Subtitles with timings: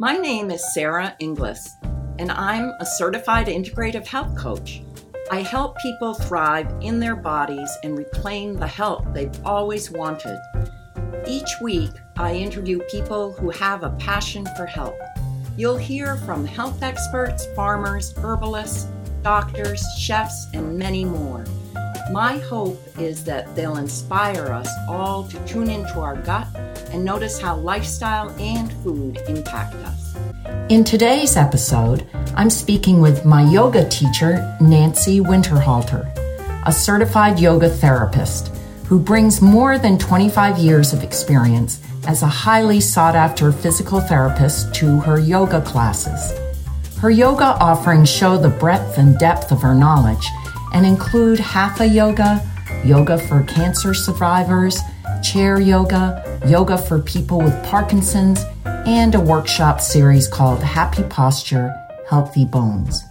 [0.00, 1.76] My name is Sara Inglis,
[2.18, 4.80] and I'm a certified integrative health coach.
[5.30, 10.40] I help people thrive in their bodies and reclaim the health they've always wanted.
[11.26, 14.96] Each week, I interview people who have a passion for health.
[15.58, 18.86] You'll hear from health experts, farmers, herbalists,
[19.20, 21.44] doctors, chefs, and many more.
[22.10, 26.46] My hope is that they'll inspire us all to tune into our gut
[26.92, 30.16] and notice how lifestyle and food impact us.
[30.68, 36.06] In today's episode, I'm speaking with my yoga teacher, Nanci Winterhalter,
[36.66, 38.48] a certified yoga therapist
[38.86, 44.74] who brings more than 25 years of experience as a highly sought after physical therapist
[44.74, 46.38] to her yoga classes.
[46.98, 50.26] Her yoga offerings show the breadth and depth of her knowledge
[50.74, 52.46] and include hatha yoga,
[52.84, 54.80] yoga for cancer survivors,
[55.22, 61.74] chair yoga, yoga for people with Parkinson's, and a workshop series called Happy Posture,
[62.08, 63.04] Healthy Bones.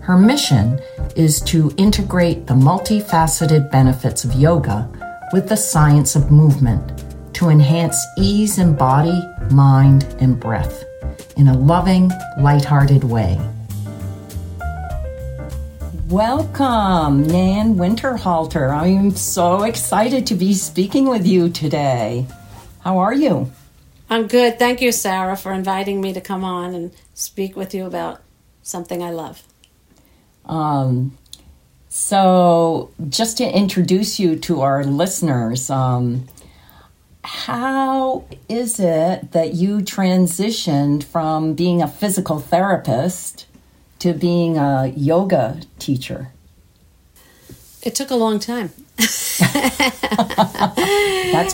[0.00, 0.80] Her mission
[1.16, 4.90] is to integrate the multifaceted benefits of yoga
[5.32, 7.04] with the science of movement
[7.34, 10.84] to enhance ease in body, mind, and breath
[11.36, 13.40] in a loving, lighthearted way.
[16.14, 18.72] Welcome, Nan Winterhalter.
[18.72, 22.28] I'm so excited to be speaking with you today.
[22.82, 23.50] How are you?
[24.08, 24.56] I'm good.
[24.56, 28.22] Thank you, Sara, for inviting me to come on and speak with you about
[28.62, 29.42] something I love.
[30.44, 31.18] Um,
[31.88, 36.28] so, just to introduce you to our listeners, um,
[37.24, 43.46] how is it that you transitioned from being a physical therapist
[44.04, 46.28] to being a yoga teacher?
[47.82, 48.70] It took a long time.
[49.38, 49.38] That's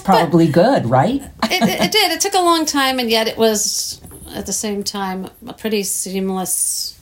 [0.00, 1.22] probably but good, right?
[1.44, 2.10] it, it, did.
[2.10, 4.00] It took a long time, and yet it was
[4.34, 6.98] at the same time a pretty seamless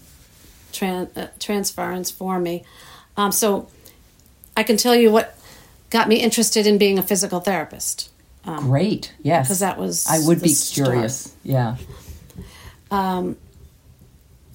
[0.71, 2.65] tran- uh, transference for me.
[3.17, 3.71] Um, so
[4.55, 5.35] I can tell you what
[5.89, 8.11] got me interested in being a physical therapist.
[8.45, 9.15] Um, Great.
[9.23, 9.47] Yes.
[9.47, 10.07] Because that was.
[10.07, 11.21] I would be curious.
[11.21, 11.37] Start.
[11.43, 11.77] Yeah.
[12.91, 13.39] Um,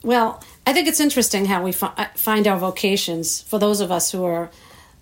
[0.04, 3.92] well, I think it's interesting how we fi- uh, find our vocations for those of
[3.92, 4.50] us who are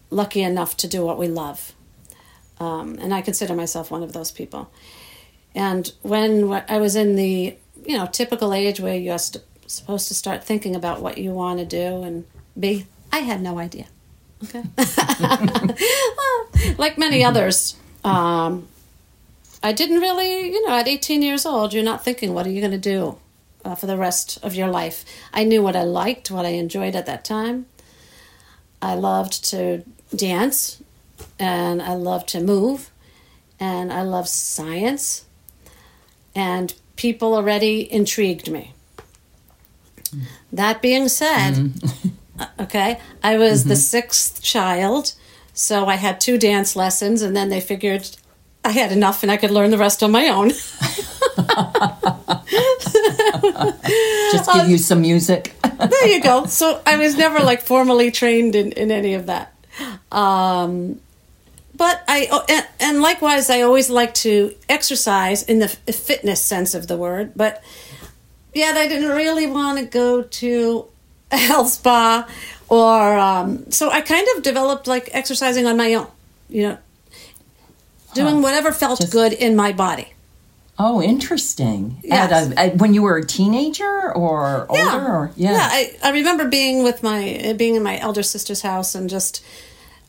[0.10, 1.74] lucky enough to do what we love.
[2.60, 4.72] Um, and I consider myself one of those people.
[5.54, 7.56] And when I was in the
[7.86, 11.60] you know typical age where you're st- supposed to start thinking about what you want
[11.60, 12.26] to do and
[12.60, 13.86] be, I had no idea.
[14.44, 14.64] Okay,
[16.78, 18.68] like many others, um,
[19.62, 22.60] I didn't really, you know, at 18 years old, you're not thinking, what are you
[22.60, 23.18] going to do
[23.64, 25.06] uh, for the rest of your life?
[25.34, 27.66] I knew what I liked, what I enjoyed at that time.
[28.82, 29.84] I loved to
[30.16, 30.82] dance
[31.40, 32.92] and I loved to move
[33.60, 35.26] and I loved science
[36.36, 38.74] and people already intrigued me.
[40.06, 40.24] Mm.
[40.52, 42.12] That being said, mm.
[42.60, 43.70] okay, I was mm-hmm.
[43.70, 45.14] the sixth child,
[45.54, 48.10] so I had two dance lessons and then they figured
[48.64, 50.50] I had enough and I could learn the rest on my own.
[54.32, 55.56] Just give you some music.
[55.64, 56.46] there you go.
[56.46, 59.54] So I was never like formally trained in, in any of that.
[60.12, 61.00] Um,
[61.76, 66.76] but I, oh, and, and likewise, I always like to exercise in the fitness sense
[66.76, 67.64] of the word, but
[68.54, 70.86] yet I didn't really want to go to
[71.32, 72.28] a health spa
[72.68, 76.08] or, um, so I kind of developed like exercising on my own,
[76.50, 76.78] you know,
[78.14, 78.42] doing huh.
[78.42, 80.14] whatever felt Just, good in my body.
[80.80, 82.00] Oh, interesting.
[82.04, 82.32] Yes.
[82.32, 84.82] At a, at, when you were a teenager or older?
[84.82, 85.08] Yeah.
[85.08, 85.52] Or, yeah.
[85.52, 89.44] yeah I, I remember being with my, being in my elder sister's house and just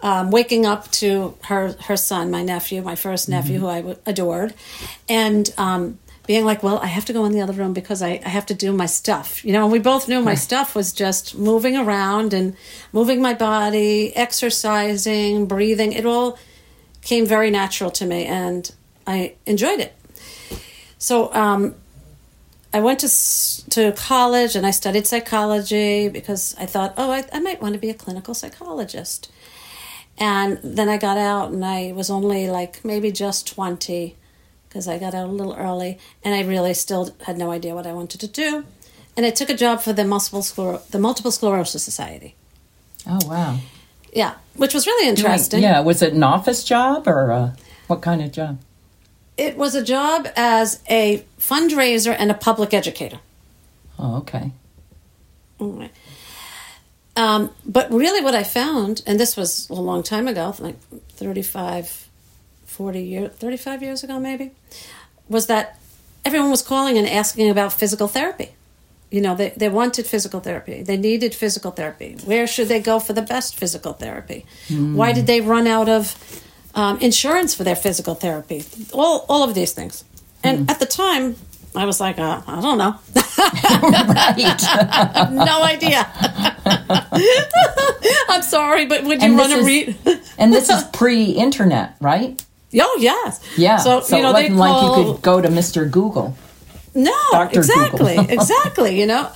[0.00, 3.64] um, waking up to her, her son, my nephew, my first nephew mm-hmm.
[3.64, 4.54] who I w- adored.
[5.08, 8.20] And, um, being like, well, I have to go in the other room because I,
[8.24, 9.44] I have to do my stuff.
[9.44, 12.56] You know, and we both knew my stuff was just moving around and
[12.92, 15.92] moving my body, exercising, breathing.
[15.92, 16.38] It all
[17.02, 18.72] came very natural to me and
[19.06, 19.94] I enjoyed it.
[20.98, 21.74] So um,
[22.72, 23.08] I went to
[23.70, 27.80] to college and I studied psychology because I thought, oh, I, I might want to
[27.80, 29.30] be a clinical psychologist.
[30.18, 34.14] And then I got out and I was only like maybe just 20
[34.68, 37.86] because I got out a little early and I really still had no idea what
[37.86, 38.64] I wanted to do.
[39.16, 42.34] And I took a job for the multiple, scler- the multiple sclerosis society.
[43.06, 43.58] Oh, wow.
[44.12, 45.62] Yeah, which was really interesting.
[45.62, 47.50] Yeah, was it an office job or uh,
[47.86, 48.60] what kind of job?
[49.38, 53.18] It was a job as a fundraiser and a public educator.
[53.98, 54.52] Oh, okay.
[57.16, 60.78] Um, but really, what I found, and this was a long time ago, like
[61.10, 62.08] 35,
[62.66, 64.50] 40 years, 35 years ago maybe,
[65.28, 65.78] was that
[66.24, 68.50] everyone was calling and asking about physical therapy.
[69.12, 70.82] You know, they, they wanted physical therapy.
[70.82, 72.16] They needed physical therapy.
[72.24, 74.46] Where should they go for the best physical therapy?
[74.70, 76.14] Why did they run out of
[76.74, 78.64] um, insurance for their physical therapy?
[78.92, 80.04] All, all of these things.
[80.42, 81.36] And at the time,
[81.76, 82.94] I was like, uh, I don't know.
[84.18, 85.30] right.
[85.50, 86.00] no idea.
[88.28, 90.20] I'm sorry, but would you And want this to is- read?
[90.38, 92.42] and this is pre-internet, right?
[92.80, 93.40] Oh yes.
[93.58, 93.76] Yeah.
[93.76, 95.90] So, So, you know it they wasn't like you could go to Mr.
[95.90, 96.34] Google.
[96.94, 97.58] No Dr.
[97.60, 99.30] exactly exactly you know,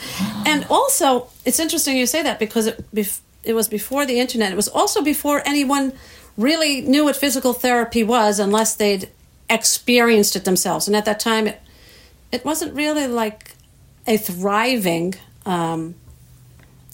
[0.46, 4.52] and also it's interesting you say that because it bef- it was before the internet.
[4.52, 5.92] It was also before anyone
[6.36, 9.08] really knew what physical therapy was unless they'd
[9.48, 10.86] experienced it themselves.
[10.88, 11.60] And at that time, it
[12.32, 13.52] it wasn't really like
[14.06, 15.14] a thriving.
[15.46, 15.94] Um,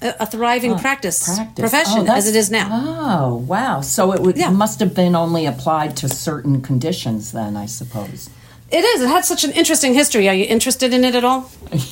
[0.02, 1.60] a thriving practice, Practice.
[1.62, 2.68] profession Oh, as it is now.
[2.72, 3.80] Oh, wow.
[3.82, 4.50] So it would, Yeah.
[4.50, 8.28] must have been only applied to certain conditions then, I suppose.
[8.72, 9.02] It is.
[9.02, 10.28] It had such an interesting history.
[10.28, 11.50] Are you interested in it at all?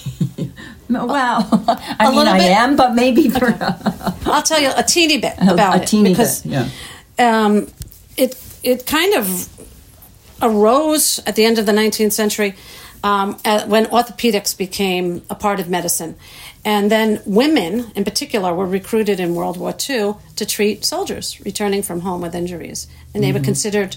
[0.90, 1.46] Well,
[2.00, 2.50] I mean, little I bit?
[2.50, 3.56] am, but maybe for
[4.26, 6.52] I'll tell you a teeny bit about a it teeny because bit.
[6.52, 7.44] Yeah.
[7.44, 7.68] um,
[8.16, 8.34] it
[8.64, 9.48] it kind of
[10.42, 12.54] arose at the end of the 19th century
[13.04, 16.16] um, at, when orthopedics became a part of medicine.
[16.64, 21.82] And then women, in particular, were recruited in World War II to treat soldiers returning
[21.82, 22.86] from home with injuries.
[23.14, 23.96] And they were considered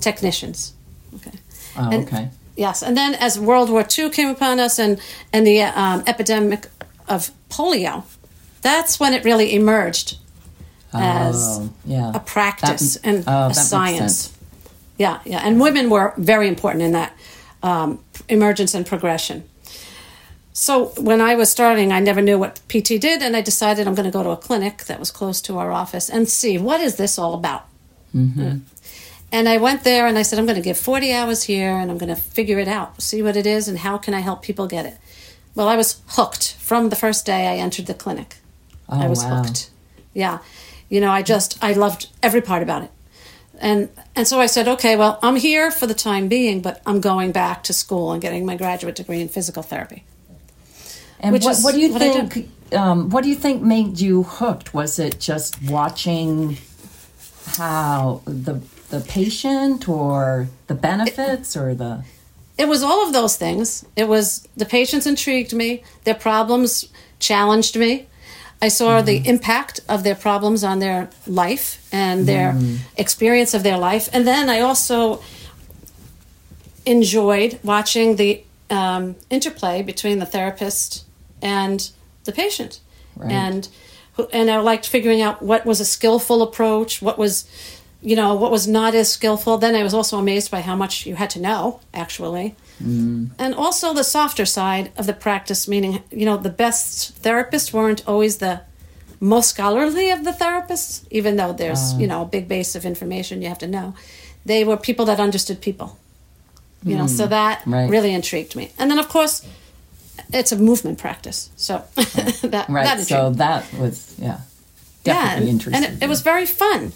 [0.00, 0.74] technicians.
[1.14, 1.38] Okay.
[1.76, 2.28] Oh, And- okay.
[2.56, 5.00] Yes, and then as World War II came upon us and
[5.32, 6.68] and the um, epidemic
[7.08, 8.04] of polio,
[8.62, 10.18] that's when it really emerged
[10.92, 12.12] as Oh, yeah.
[12.14, 14.30] a practice That- and oh, a science.
[14.98, 17.12] Yeah, yeah, and women were very important in that
[17.64, 17.98] um,
[18.28, 19.42] emergence and progression.
[20.52, 23.96] So when I was starting, I never knew what PT did, and I decided I'm
[23.96, 26.80] going to go to a clinic that was close to our office and see what
[26.80, 27.64] is this all about.
[28.14, 28.58] Mm-hmm.
[29.34, 31.90] And I went there and I said, I'm going to give 40 hours here and
[31.90, 34.42] I'm going to figure it out, see what it is, and how can I help
[34.42, 34.96] people get it.
[35.56, 38.36] Well, I was hooked from the first day I entered the clinic.
[38.88, 39.42] Oh, I was wow.
[39.42, 39.70] hooked.
[40.12, 40.38] Yeah.
[40.88, 42.92] You know, I just, I loved every part about it.
[43.58, 47.00] And, and so I said, okay, well, I'm here for the time being, but I'm
[47.00, 50.04] going back to school and getting my graduate degree in physical therapy.
[51.18, 52.50] And Which what, what do you what think?
[52.72, 54.74] Um, what do you think made you hooked?
[54.74, 56.58] Was it just watching
[57.56, 58.62] how the
[58.94, 62.04] the patient, or the benefits, or the
[62.56, 63.84] It was all of those things.
[63.96, 66.88] It was the patients intrigued me, their problems
[67.18, 68.06] challenged me.
[68.62, 72.56] I saw the impact of their problems on their life and their
[72.96, 74.08] experience of their life.
[74.12, 75.22] And then I also
[76.86, 81.04] enjoyed watching the um, interplay between the therapist
[81.42, 81.90] and
[82.24, 82.80] the patient.
[83.16, 83.32] Right.
[83.32, 83.68] And
[84.32, 87.44] and I liked figuring out what was a skillful approach, what was
[88.04, 89.58] you know what was not as skillful.
[89.58, 92.54] Then I was also amazed by how much you had to know actually.
[92.82, 93.26] Mm-hmm.
[93.38, 98.06] And also the softer side of the practice, meaning, you know, the best therapists weren't
[98.06, 98.62] always the
[99.20, 101.98] most scholarly of the therapists, even though there's, ah.
[101.98, 103.94] you know, a big base of information you have to know.
[104.44, 105.98] They were people that understood people.
[106.82, 107.30] You know, so hmm.
[107.30, 107.88] that right.
[107.88, 108.70] really intrigued me.
[108.78, 109.46] And then, of course,
[110.32, 111.48] it's a movement practice.
[111.56, 112.84] So that, right?
[112.84, 114.26] that so that was yeah,
[115.04, 115.84] yeah, definitely and, interesting.
[115.84, 116.92] and it, it was very fun.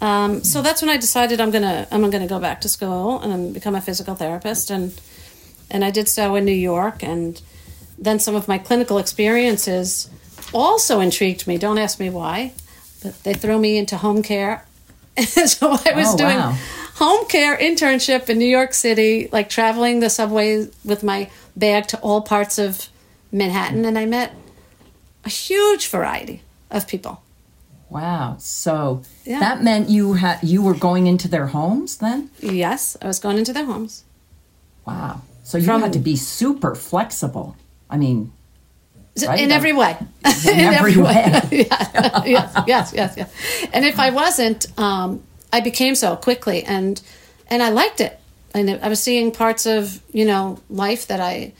[0.00, 3.54] Um, so that's when I decided I'm gonna I'm gonna go back to school and
[3.54, 4.92] become a physical therapist, and
[5.70, 7.40] and I did so in New York, and
[7.98, 10.10] then some of my clinical experiences
[10.52, 11.56] also intrigued me.
[11.58, 12.52] Don't ask me why,
[13.02, 14.64] but they threw me into home care,
[15.18, 16.54] so I was Oh, doing wow.
[16.96, 21.98] home care internship in New York City, like traveling the subway with my bag to
[22.00, 22.88] all parts of
[23.32, 24.34] Manhattan, and I met
[25.24, 27.22] a huge variety of people.
[27.90, 28.36] Wow.
[28.38, 29.40] So Yeah.
[29.40, 32.30] that meant you had you were going into their homes then?
[32.40, 34.04] Yes, I was going into their homes.
[34.86, 35.20] Wow.
[35.44, 37.56] So you From- had to be super flexible.
[37.90, 38.32] I mean,
[39.28, 39.96] Right, In every way.
[40.44, 41.40] in, every way.
[41.52, 43.30] yeah, yes, yes, yes, yes.
[43.72, 45.22] And if I wasn't, um,
[45.52, 47.00] I became so quickly, and
[47.46, 48.18] and I liked it.
[48.54, 51.52] And I was seeing parts of you know life that I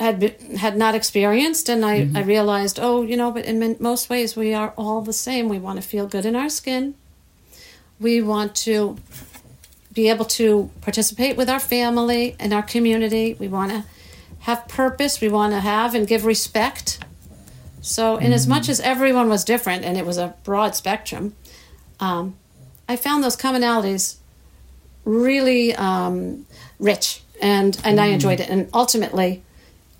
[0.00, 4.08] had be- had not experienced, and I, I realized, oh, you know, but in most
[4.08, 5.48] ways we are all the same.
[5.48, 6.94] We want to feel good in our skin.
[8.00, 8.96] We want to
[9.92, 13.34] be able to participate with our family and our community.
[13.38, 13.84] We want to
[14.40, 15.20] have purpose.
[15.20, 16.98] We want to have and give respect.
[17.80, 21.34] So, in as much as everyone was different and it was a broad spectrum,
[22.00, 22.36] um,
[22.88, 24.16] I found those commonalities
[25.04, 26.46] really um,
[26.78, 28.48] rich, and and I enjoyed it.
[28.48, 29.42] And ultimately,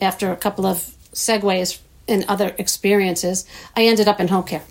[0.00, 4.62] after a couple of segues and other experiences, I ended up in home care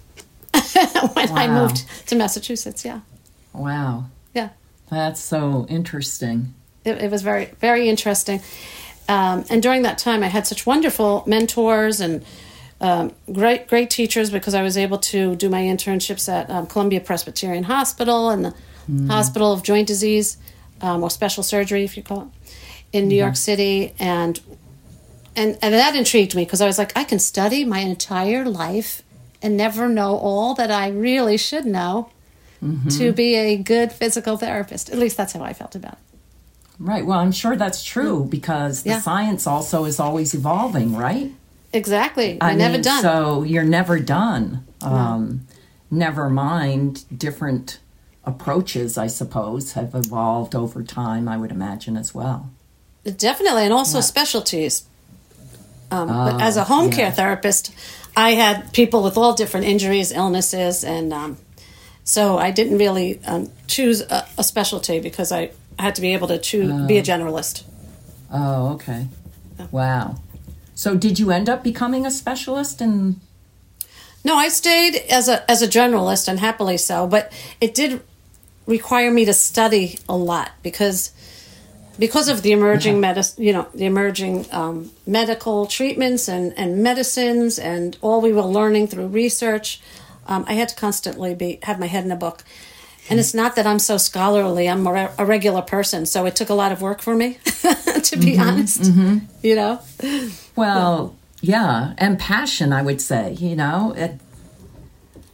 [1.13, 2.86] when I moved to Massachusetts.
[2.86, 3.01] Yeah,
[3.53, 4.05] wow.
[4.34, 4.50] yeah.
[4.89, 6.53] That's so interesting.
[6.84, 8.41] it, it was very very interesting.
[9.07, 12.25] Um, and during that time, I had such wonderful mentors and
[12.81, 17.00] um, great great teachers because I was able to do my internships at um, Columbia
[17.01, 18.53] Presbyterian Hospital and the
[19.07, 20.38] Hospital of Joint Disease
[20.81, 22.27] um, or Special Surgery, if you call it,
[22.92, 23.36] in New York mm-hmm.
[23.36, 24.39] City, and
[25.36, 29.01] and and that intrigued me because I was like, I can study my entire life
[29.42, 32.10] and never know all that I really should know
[32.63, 32.89] mm-hmm.
[32.89, 34.89] to be a good physical therapist.
[34.89, 36.00] At least that's how I felt about it.
[36.80, 37.06] Right.
[37.06, 38.30] Well, I'm sure that's true mm.
[38.30, 39.01] because the Yeah.
[39.01, 41.32] science also is always evolving, right?
[41.72, 42.38] Exactly.
[42.42, 43.01] I I never mean, done.
[43.01, 44.65] So you're never done.
[44.82, 45.48] Um,
[45.89, 47.80] never mind different
[48.24, 52.50] approaches, I suppose, have evolved over time, I would imagine as well.
[53.17, 54.01] Definitely, and also Yeah.
[54.03, 54.83] specialties.
[55.91, 56.95] Um, but Oh, as a home yeah.
[56.95, 57.71] care therapist,
[58.17, 61.38] I had people with all different injuries, illnesses, and um,
[62.03, 66.27] so I didn't really um, choose a, a specialty because I had to be able
[66.29, 67.63] to choose, be a generalist.
[68.31, 69.07] Oh, okay.
[69.71, 70.15] Wow.
[70.74, 73.19] So did you end up becoming a specialist in
[74.24, 77.05] No, I stayed as a as a generalist, and happily so.
[77.07, 77.31] But
[77.62, 78.01] it did
[78.65, 81.12] require me to study a lot because
[81.98, 87.60] because of the emerging medicine, you know, the emerging um, medical treatments and and medicines,
[87.60, 89.82] and all we were learning through research.
[90.28, 92.44] Um, I had to constantly be have my head in a book.
[93.08, 96.36] And it's not that I'm so scholarly; I'm a, re- a regular person, so it
[96.36, 97.38] took a lot of work for me,
[98.04, 98.92] to be honest.
[99.44, 99.80] You know,
[100.56, 103.94] well, yeah, and passion, I would say, you know.
[103.96, 104.20] It,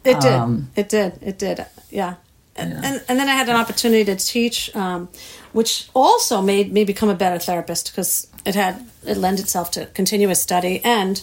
[0.03, 0.33] It did.
[0.33, 1.19] Um, it did.
[1.21, 1.65] It did.
[1.89, 2.15] Yeah.
[2.55, 5.07] And, and and then I had an opportunity to teach, um,
[5.53, 9.85] which also made me become a better therapist because it had it lent itself to
[9.87, 11.21] continuous study and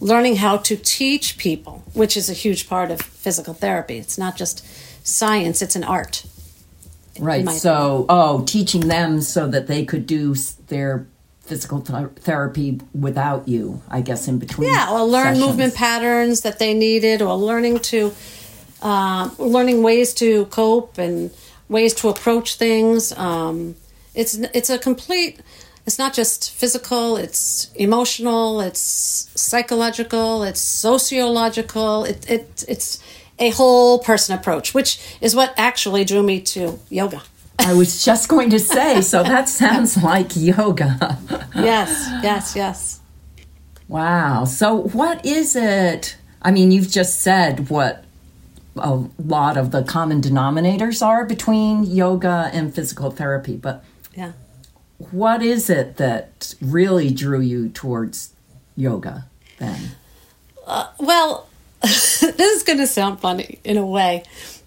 [0.00, 3.98] learning how to teach people, which is a huge part of physical therapy.
[3.98, 4.64] It's not just
[5.06, 6.24] science; it's an art.
[7.18, 7.46] right.
[7.50, 10.34] So, oh, teaching them so that they could do
[10.68, 11.06] their
[11.42, 14.70] physical th- therapy without you, I guess, in between.
[14.70, 15.46] Yeah, or learn sessions.
[15.46, 18.14] movement patterns that they needed, or learning to
[18.82, 21.30] um, learning ways to cope and
[21.68, 23.12] ways to approach things.
[23.12, 23.76] Um,
[24.14, 25.40] it's it's a complete.
[25.86, 27.16] It's not just physical.
[27.16, 28.60] It's emotional.
[28.60, 30.42] It's psychological.
[30.42, 32.04] It's sociological.
[32.04, 33.02] It, it it's
[33.38, 37.22] a whole person approach, which is what actually drew me to yoga.
[37.58, 41.18] I was just going to say, so that sounds like yoga.
[41.54, 43.00] Yes, yes, yes.
[43.88, 44.44] Wow.
[44.44, 46.16] So, what is it?
[46.42, 48.04] I mean, you've just said what
[48.82, 53.84] a lot of the common denominators are between yoga and physical therapy, but
[54.14, 54.32] Yeah.
[55.10, 58.30] what is it that really drew you towards
[58.76, 59.26] yoga
[59.58, 59.92] then?
[60.66, 61.46] Uh, well,
[61.82, 64.22] this is going to sound funny in a way,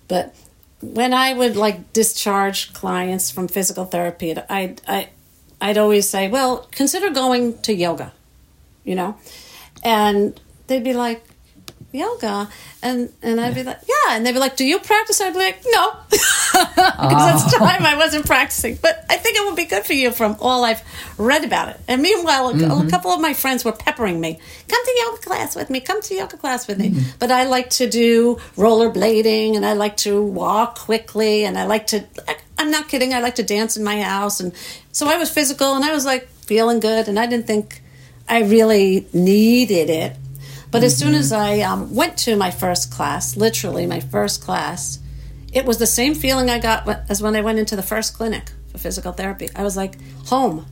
[0.08, 0.34] but
[0.82, 5.10] when I would like discharge clients from physical therapy, I I
[5.62, 8.12] I'd always say, "Well, consider going to yoga,"
[8.84, 9.16] you know,
[9.84, 11.24] and they'd be like,
[11.94, 12.50] "Yoga,"
[12.82, 15.40] and and I'd be like, "Yeah," and they'd be like, "Do you practice?" I'd be
[15.40, 17.70] like, "No," because at the ah.
[17.70, 18.78] time I wasn't practicing.
[18.82, 20.82] But I think it would be good for you from all I've
[21.18, 21.80] read about it.
[21.88, 25.56] And meanwhile, a, a couple of my friends were peppering me, "Come to yoga class
[25.56, 25.80] with me.
[25.80, 27.18] Come to yoga class with me." Mm-hmm.
[27.20, 31.88] But I like to do rollerblading, and I like to walk quickly, and I like
[31.88, 32.04] to.
[32.58, 33.14] I'm not kidding.
[33.14, 34.52] I like to dance in my house, and
[34.92, 37.82] so I was physical, and I was like feeling good, and I didn't think
[38.28, 40.18] I really needed it.
[40.74, 44.98] But as soon as I um, went to my first class, literally my first class,
[45.54, 48.52] it was the same feeling I got as when I went into the first clinic
[48.72, 49.50] for physical therapy.
[49.56, 50.66] I was like, home.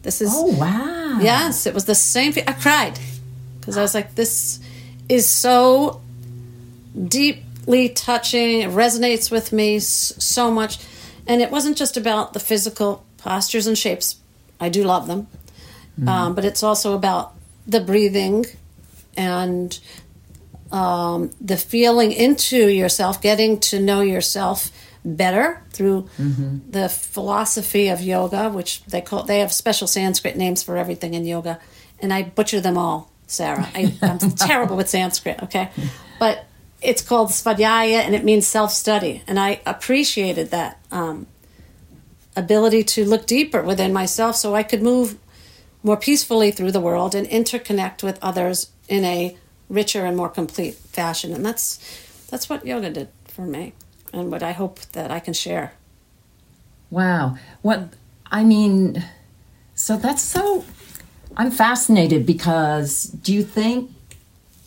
[0.00, 1.18] This is Oh, wow.
[1.20, 2.32] Yes, it was the same.
[2.32, 2.98] Fe- I cried
[3.60, 4.60] because I was like, "This
[5.10, 6.00] is so
[6.96, 8.60] deeply touching.
[8.60, 10.78] It resonates with me so much."
[11.26, 14.16] And it wasn't just about the physical postures and shapes.
[14.58, 15.26] I do love them,
[16.06, 17.34] um, but it's also about
[17.66, 18.46] the breathing
[19.16, 19.78] and
[20.72, 24.70] um, the feeling into yourself, getting to know yourself
[25.04, 26.08] better through
[26.70, 31.24] the philosophy of yoga, which they call they have special Sanskrit names for everything in
[31.24, 31.60] yoga,
[32.00, 33.68] and I butcher them all, Sara.
[33.74, 35.70] I, I'm terrible with Sanskrit, okay,
[36.18, 36.46] but
[36.80, 41.26] it's called svadhyaya, and it means self study, and I appreciated that um,
[42.34, 45.18] ability to look deeper within myself, so I could move
[45.82, 49.36] more peacefully through the world and interconnect with others in a
[49.68, 51.78] richer and more complete fashion and that's
[52.30, 53.72] that's what yoga did for me
[54.12, 55.72] and what i hope that i can share
[56.94, 57.36] Wow.
[57.62, 57.88] What
[58.30, 59.04] I mean,
[59.74, 60.64] so that's so
[61.36, 63.90] I'm fascinated because do you think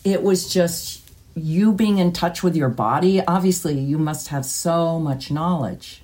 [0.04, 3.24] it was just you being in touch with your body?
[3.24, 6.02] Obviously, you must have so much knowledge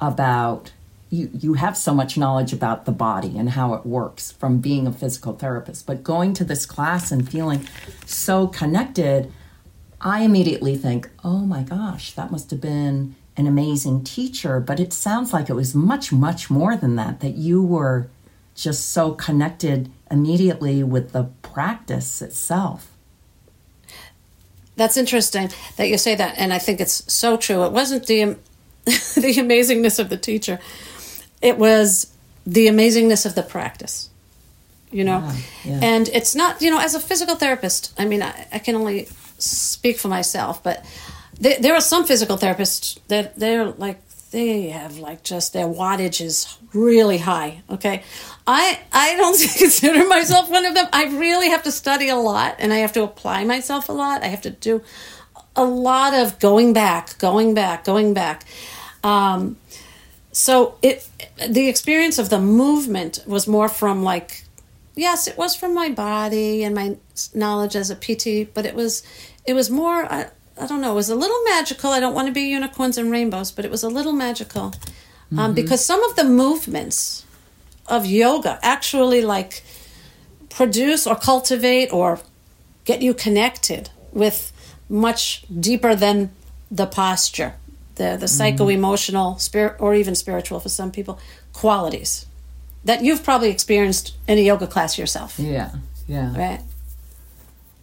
[0.00, 0.72] about
[1.10, 4.86] you you have so much knowledge about the body and how it works from being
[4.86, 7.66] a physical therapist but going to this class and feeling
[8.06, 9.32] so connected
[10.00, 14.60] i immediately think oh my gosh that must have been an amazing teacher.
[14.60, 18.08] But it sounds like it was much much more than that that you were
[18.54, 22.92] just so connected immediately with the practice itself.
[24.76, 27.64] That's interesting that you say that and i think it's so true.
[27.64, 28.24] It wasn't the
[28.84, 30.58] the amazingness of the teacher
[31.40, 32.12] it was
[32.46, 34.08] the amazingness of the practice
[34.92, 35.18] you know?
[35.64, 35.80] Yeah, yeah.
[35.82, 39.06] and it's not you know as a physical therapist i mean i, I can only
[39.38, 40.84] speak for myself but
[41.40, 46.20] there, there are some physical therapists that they're like they have like just their wattage
[46.20, 48.02] is really high okay?
[48.46, 50.86] I i don't consider myself one of them.
[50.92, 54.22] I really have to study a lot and i have to apply myself a lot.
[54.22, 54.82] I have to do
[55.56, 58.44] a lot of going back going back going back.
[59.02, 59.56] Um,
[60.32, 61.08] so it
[61.48, 64.44] the experience of the movement was more from like
[64.94, 66.96] yes it was from my body and my
[67.34, 69.02] knowledge as a pt but it was
[69.46, 71.90] it was more I, I don't know it was a little magical.
[71.90, 74.72] I don't want to be unicorns and rainbows but it was a little magical.
[75.38, 77.24] Um, because some of the movements
[77.86, 79.62] of yoga actually like
[80.48, 82.18] produce or cultivate or
[82.84, 84.52] get you connected with
[84.88, 86.32] much deeper than
[86.70, 87.54] the posture
[88.00, 91.14] the the psycho-emotional spirit or even spiritual for some people
[91.62, 92.12] qualities
[92.88, 95.70] that you've probably experienced in a yoga class yourself yeah
[96.16, 96.62] yeah right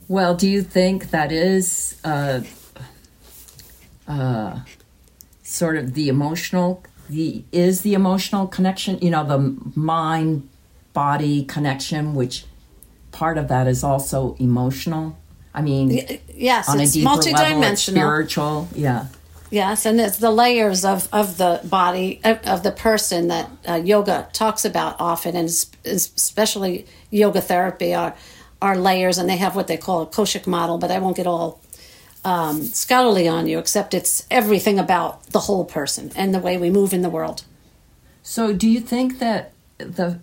[0.09, 2.39] Well, do you think that is uh,
[4.07, 4.59] uh,
[5.43, 6.81] sort of the emotional?
[7.09, 8.99] The is the emotional connection?
[9.01, 9.39] You know, the
[9.75, 10.47] mind
[10.93, 12.45] body connection, which
[13.11, 15.17] part of that is also emotional.
[15.53, 15.87] I mean,
[16.33, 18.67] yes on a it's deeper level, spiritual.
[18.75, 19.07] Yeah,
[19.49, 23.75] Yes, and it's the layers of, of the body of, of the person that uh,
[23.75, 25.47] yoga talks about often, and
[25.85, 28.15] especially yoga therapy are
[28.61, 30.77] are layers, and they have what they call a Koshik model.
[30.77, 31.61] But I won't get all
[32.25, 36.69] um, scholarly on you, except it's everything about the whole person and the way we
[36.69, 37.45] move in the world.
[38.23, 40.19] So, do you think that the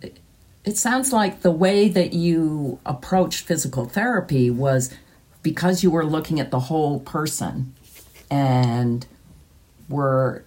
[0.64, 4.92] it sounds like the way that you approached physical therapy was
[5.42, 7.74] because you were looking at the whole person
[8.30, 9.06] and
[9.88, 10.44] were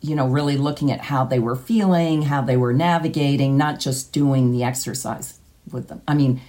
[0.00, 4.12] you know really looking at how they were feeling, how they were navigating, not just
[4.12, 5.38] doing the exercise
[5.70, 6.02] with them.
[6.06, 6.40] I mean,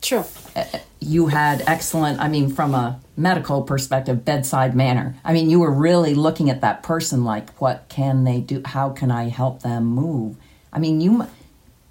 [0.00, 0.24] True.
[0.54, 0.64] Uh,
[1.04, 5.70] you had excellent i mean from a medical perspective bedside manner i mean you were
[5.70, 9.84] really looking at that person like what can they do how can i help them
[9.84, 10.36] move
[10.72, 11.26] i mean you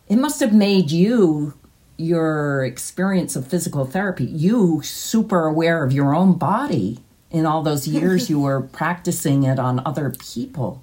[0.08, 1.54] it must have made you
[1.98, 7.00] your experience of physical therapy you super aware of your own body
[7.34, 10.82] in all those years you were practicing it on other people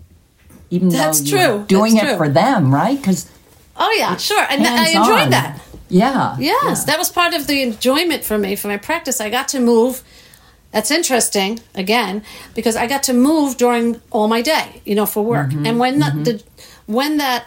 [0.68, 1.64] even That's though you were true.
[1.66, 2.16] doing That's it true.
[2.18, 3.30] for them right because
[3.82, 5.58] Oh yeah, sure, and I enjoyed that.
[5.88, 9.20] yeah Yes, that was part of the enjoyment for me for my practice.
[9.20, 10.02] I got to move.
[10.70, 12.22] That's interesting again
[12.54, 15.48] because I got to move during all my day, you know, for work.
[15.48, 15.66] Mm-hmm.
[15.66, 16.24] And when that mm-hmm.
[16.24, 16.44] the
[16.86, 17.46] when that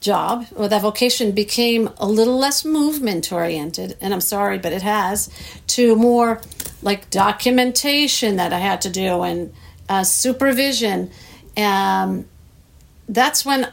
[0.00, 4.82] job or that vocation became a little less movement oriented, and I'm sorry, but it
[4.82, 5.28] has,
[5.68, 6.40] to more
[6.82, 9.52] like documentation that I had to do and
[9.88, 11.10] uh, supervision.
[11.56, 12.26] Um,
[13.08, 13.72] that's when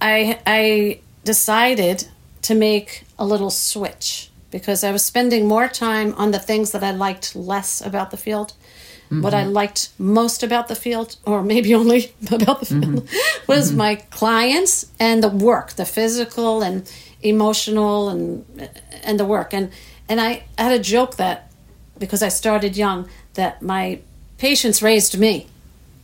[0.00, 2.08] I I decided
[2.42, 6.84] to make a little switch because I was spending more time on the things that
[6.84, 8.52] I liked less about the field.
[9.10, 13.08] What I liked most about the field, or maybe only about the field,
[13.46, 16.90] was my clients and the work, the physical and
[17.22, 18.44] emotional and
[19.04, 19.54] and the work.
[19.54, 19.70] And
[20.08, 21.50] and I had a joke that
[21.98, 24.00] because I started young that my
[24.38, 25.46] patients raised me.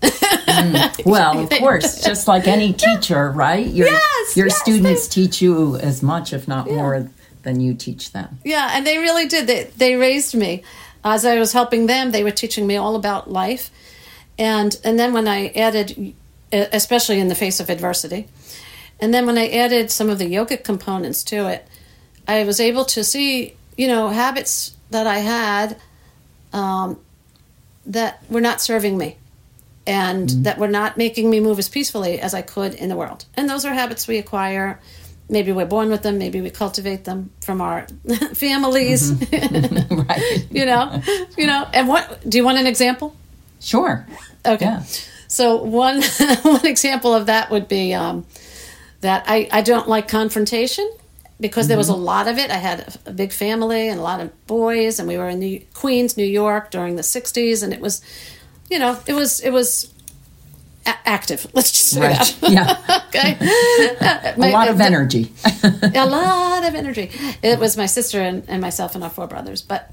[0.03, 1.07] Mm.
[1.07, 3.67] Well, of course, just like any teacher, right?
[3.67, 7.09] Your, Yes, your yes, students teach you as much, if not more,
[7.43, 8.39] than you teach them.
[8.45, 9.47] Yeah, and they really did.
[9.47, 10.63] They they raised me.
[11.03, 13.71] As I was helping them, they were teaching me all about life.
[14.39, 16.15] And and then when I added
[16.53, 18.29] especially in the face of adversity.
[19.01, 21.67] And then when I added some of the yogic components to it,
[22.29, 25.77] I was able to see, you know, habits that I had
[26.53, 26.99] um,
[27.87, 29.17] that were not serving me
[29.87, 33.25] and that were not making me move as peacefully as I could in the world.
[33.35, 34.81] And those are habits we acquire.
[35.29, 37.87] Maybe we're born with them, maybe we cultivate them from our
[38.35, 39.13] families.
[39.91, 40.47] right.
[40.51, 41.03] you know,
[41.37, 41.69] you know.
[41.73, 43.17] And what do you want an example?
[43.61, 44.07] Sure.
[44.45, 44.65] Okay.
[44.65, 44.83] Yeah.
[45.29, 46.03] So one
[46.43, 48.27] one example of that would be um,
[49.01, 50.91] that I, I don't like confrontation
[51.41, 52.03] because there was a mm-hmm.
[52.03, 52.51] lot of it.
[52.51, 55.39] I had a, a big family and a lot of boys, and we were in
[55.41, 58.03] New, Queens, New York during the '60s, and it was,
[58.71, 59.93] you know, it was it was
[60.87, 61.47] a- active.
[61.55, 62.37] Let's just say Right.
[62.41, 62.51] that.
[62.51, 63.03] Yeah.
[63.09, 63.37] okay.
[64.37, 65.33] A lot of energy.
[65.63, 67.11] a lot of energy.
[67.43, 69.63] It was my sister and, and myself and our four brothers.
[69.63, 69.91] But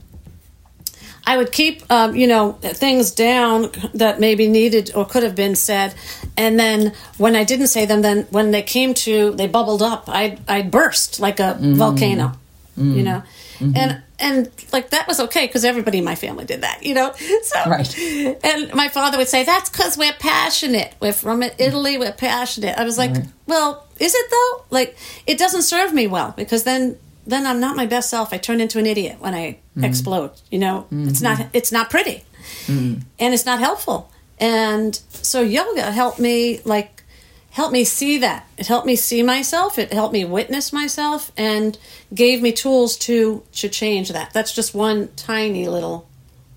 [1.27, 5.55] I would keep, um, you know, things down that maybe needed or could have been
[5.55, 5.93] said,
[6.37, 10.05] and then when I didn't say them, then when they came to, they bubbled up.
[10.07, 11.75] I I burst like a mm.
[11.75, 12.31] volcano,
[12.77, 13.03] you mm.
[13.03, 13.23] know,
[13.59, 13.75] mm-hmm.
[13.75, 17.13] and and like that was okay because everybody in my family did that, you know.
[17.43, 17.99] So Right.
[18.43, 20.95] and my father would say, "That's because we're passionate.
[21.01, 21.97] We're from Italy.
[21.97, 23.15] We're passionate." I was like,
[23.47, 24.65] "Well, is it though?
[24.69, 28.33] Like, it doesn't serve me well because then then I'm not my best self.
[28.33, 29.83] I turn into an idiot when I mm-hmm.
[29.83, 30.31] explode.
[30.49, 31.09] You know, mm-hmm.
[31.09, 32.23] it's not it's not pretty,
[32.65, 33.01] mm-hmm.
[33.19, 34.11] and it's not helpful.
[34.39, 37.03] And so yoga helped me like
[37.51, 38.47] helped me see that.
[38.57, 39.77] It helped me see myself.
[39.77, 41.77] It helped me witness myself, and
[42.13, 44.31] gave me tools to to change that.
[44.33, 46.07] That's just one tiny little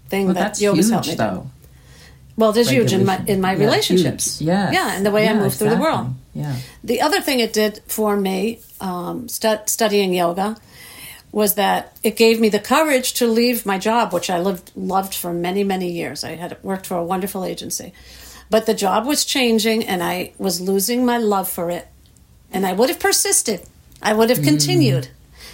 [0.08, 1.50] thing Well, that yoga's huge, helped me do.
[2.40, 4.40] Well, it is huge in my in my Yeah, relationships.
[4.40, 4.72] Yes.
[4.72, 6.06] Yeah, and the way I Yeah, move through the world.
[6.34, 6.54] Yeah.
[6.82, 10.56] The other thing it did for me, um, stu- studying yoga,
[11.32, 15.14] was that it gave me the courage to leave my job, which I lived loved
[15.14, 16.24] for many many years.
[16.24, 17.92] I had worked for a wonderful agency,
[18.48, 21.86] but the job was changing, and I was losing my love for it.
[22.52, 23.60] And I would have persisted.
[24.02, 25.08] I would have continued,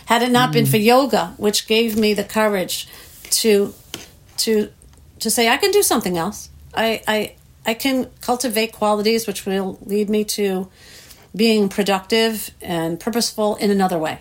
[0.06, 2.86] had it not been for yoga, which gave me the courage
[3.42, 3.74] to
[4.44, 4.52] to
[5.18, 6.48] to say I can do something else.
[6.76, 7.34] I I
[7.64, 10.68] I can cultivate qualities which will lead me to
[11.34, 14.20] being productive and purposeful in another way.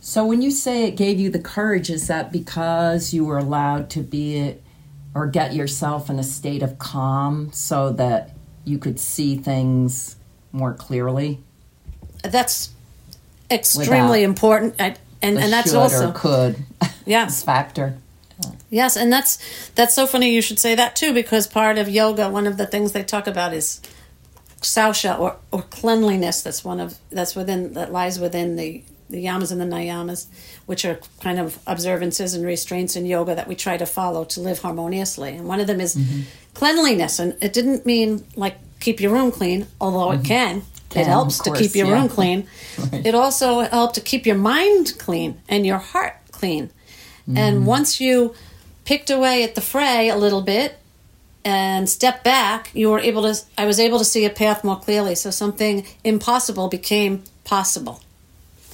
[0.00, 3.90] So when you say it gave you the courage, is that because you were allowed
[3.90, 4.56] to be
[5.14, 8.30] or get yourself in a state of calm so that
[8.64, 10.16] you could see things
[10.50, 11.40] more clearly?
[12.22, 12.70] That's
[13.50, 14.74] extremely Without important.
[14.80, 16.56] I, and and that's also could
[17.06, 17.96] yes factor.
[18.70, 19.38] Yes, and that's
[19.74, 20.34] that's so funny.
[20.34, 23.26] You should say that too because part of yoga, one of the things they talk
[23.26, 23.80] about is
[24.60, 26.42] saucha or, or cleanliness.
[26.42, 30.26] That's one of that's within that lies within the the yamas and the niyamas,
[30.66, 34.40] which are kind of observances and restraints in yoga that we try to follow to
[34.40, 35.36] live harmoniously.
[35.36, 36.20] And one of them is Mm-hmm.
[36.54, 40.60] cleanliness, and it didn't mean like keep your room clean, although it can.
[40.60, 40.68] Mm-hmm.
[40.88, 41.94] Can, it helps of to keep your yeah.
[41.94, 42.46] room clean.
[42.92, 43.06] Right.
[43.06, 46.70] It also helped to keep your mind clean and your heart clean.
[47.22, 47.38] Mm-hmm.
[47.38, 48.34] And once you
[48.84, 50.76] picked away at the fray a little bit
[51.44, 53.40] and stepped back, you were able to.
[53.56, 55.14] I was able to see a path more clearly.
[55.14, 58.00] So something impossible became possible.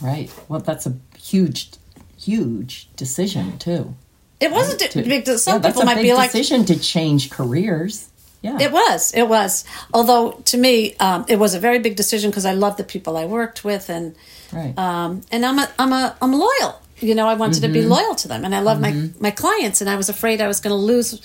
[0.00, 0.30] Right.
[0.48, 1.70] Well, that's a huge,
[2.18, 3.94] huge decision too.
[4.40, 5.26] It wasn't To- a big.
[5.26, 8.08] Some yeah, that's people might big be like, decision to change careers.
[8.40, 8.58] Yeah.
[8.60, 9.12] It was.
[9.14, 9.64] It was.
[9.92, 13.16] Although to me, um, it was a very big decision because I love the people
[13.16, 14.14] I worked with, and
[14.52, 14.78] right.
[14.78, 16.80] um, and I'm a I'm a I'm loyal.
[17.00, 17.90] You know, I wanted to be Mm-hmm.
[17.90, 20.60] loyal to them, and I love my my clients, and I was afraid I was
[20.60, 21.20] going to lose,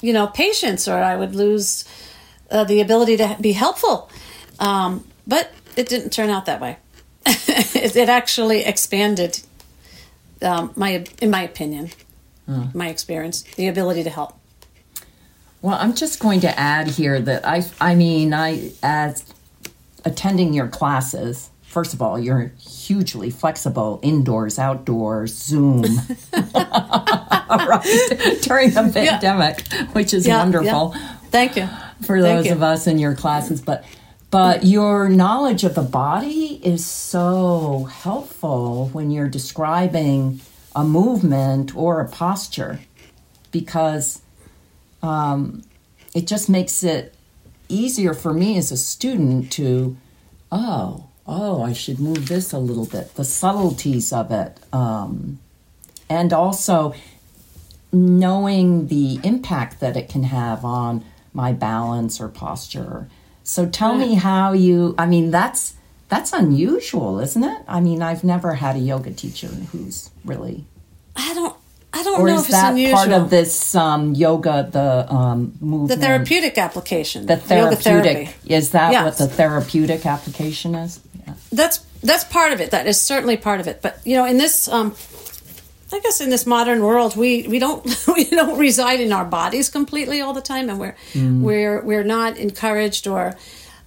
[0.00, 1.84] you know, patience, or I would lose
[2.50, 4.08] uh, the ability to be helpful.
[4.60, 6.76] Um, but it didn't turn out that way.
[7.26, 9.40] it, it actually expanded
[10.42, 11.90] um, my, in my opinion,
[12.74, 14.38] my experience, the ability to help.
[15.62, 19.24] Well, I'm just going to add here that I, I mean, I, as
[20.04, 25.82] attending your classes, first of all, you're hugely flexible indoors, outdoors, Zoom,
[26.32, 31.16] right, during the pandemic, which is Yeah, wonderful yeah.
[31.30, 31.68] Thank you.
[32.00, 32.52] for Thank those you.
[32.52, 33.60] of us in your classes.
[33.60, 33.84] But,
[34.30, 40.40] but your knowledge of the body is so helpful when you're describing
[40.74, 42.80] a movement or a posture
[43.52, 44.22] because
[45.02, 45.62] um,
[46.14, 47.14] it just makes it
[47.68, 49.94] easier for me as a student to,
[50.50, 54.58] oh, oh, I should move this a little bit, the subtleties of it.
[54.72, 55.38] Um,
[56.08, 56.94] and also
[57.92, 63.08] knowing the impact that it can have on my balance or posture.
[63.42, 65.74] So tell me how you, I mean, that's.
[66.08, 67.62] That's unusual, isn't it?
[67.66, 70.64] I mean, I've never had a yoga teacher who's really
[71.16, 71.56] I don't.
[71.92, 72.96] I don't or know is if it's unusual.
[72.96, 75.88] part of this um, yoga, the um, movement?
[76.00, 78.36] the therapeutic application, The therapeutic.
[78.46, 79.04] Is that Yes.
[79.04, 81.00] what the therapeutic application is?
[81.26, 81.34] Yeah.
[81.52, 82.70] That's that's part of it.
[82.70, 83.80] That is certainly part of it.
[83.82, 84.94] But you know, in this, um,
[85.92, 89.70] I guess, in this modern world, we we don't we don't reside in our bodies
[89.70, 93.36] completely all the time, and we're we're we're not encouraged or.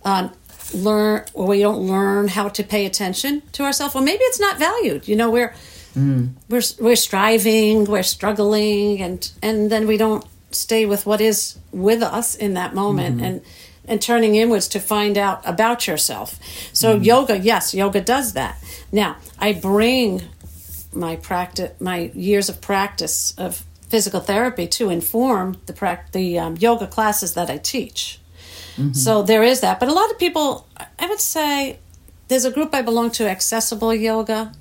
[0.04, 0.32] Um,
[0.72, 4.60] learn or we don't learn how to pay attention to ourselves Well, maybe it's not
[4.60, 5.56] valued you know we're
[6.00, 6.30] Mm.
[6.50, 12.02] we're we're striving we're struggling and and then we don't stay with what is with
[12.02, 13.26] us in that moment mm-hmm.
[13.26, 13.42] and
[13.86, 16.40] and turning inwards to find out about yourself.
[16.74, 17.04] So mm-hmm.
[17.04, 18.58] yoga yes yoga does that.
[18.92, 20.22] Now i bring
[20.94, 26.56] my practice my years of practice of physical therapy to inform the prac- the um,
[26.58, 28.20] yoga classes that i teach.
[28.80, 28.94] Mm-hmm.
[28.94, 29.80] So there is that.
[29.80, 31.80] But a lot of people, I would say,
[32.30, 34.54] there's a group I belong to, Accessible Yoga.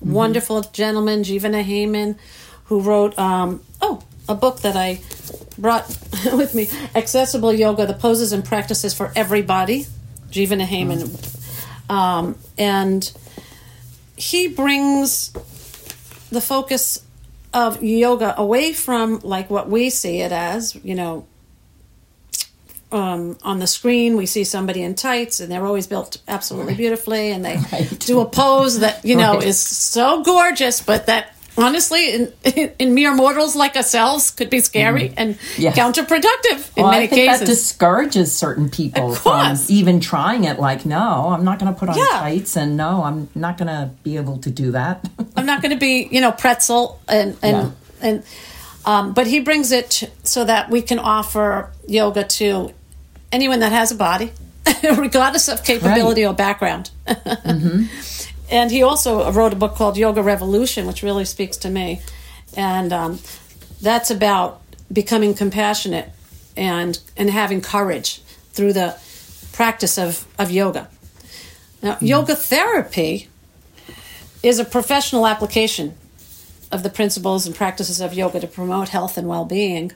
[0.00, 2.16] Wonderful gentleman, Jivana Heyman,
[2.64, 5.00] who wrote, um, oh, a book that I
[5.58, 5.88] brought
[6.32, 9.86] with me Accessible Yoga, the poses and practices for everybody.
[10.30, 11.90] Jivana Heyman.
[11.90, 13.12] Um, and
[14.16, 15.32] he brings
[16.30, 17.04] the focus
[17.52, 21.26] of yoga away from like what we see it as, you know,
[22.94, 27.30] um, on the screen we see somebody in tights and they're always built absolutely beautifully
[27.32, 27.98] and they Right.
[28.00, 29.48] do a pose that you know Right.
[29.48, 32.32] is so gorgeous but that honestly in,
[32.78, 35.62] in mere mortals like ourselves could be scary and Mm-hmm.
[35.62, 35.76] Yes.
[35.78, 40.58] counterproductive in well, many I think cases that discourages certain people from even trying it.
[40.58, 42.06] Like, no, I'm not going to put on Yeah.
[42.12, 45.08] tights, and no, I'm not going to be able to do that.
[45.36, 47.70] I'm not going to be, you know, pretzel and and Yeah.
[48.08, 48.22] and.
[48.86, 52.70] Um, but he brings it so that we can offer yoga to
[53.34, 54.32] anyone that has a body,
[54.82, 56.90] regardless of capability or background.
[58.50, 62.02] And he also wrote a book called Yoga Revolution, which really speaks to me,
[62.56, 63.18] and um,
[63.80, 64.60] that's about
[64.92, 66.10] becoming compassionate
[66.56, 68.20] and and having courage
[68.52, 68.96] through the
[69.52, 70.88] practice of of yoga.
[71.82, 73.28] Now, yoga therapy
[74.42, 75.94] is a professional application
[76.70, 79.92] of the principles and practices of yoga to promote health and well being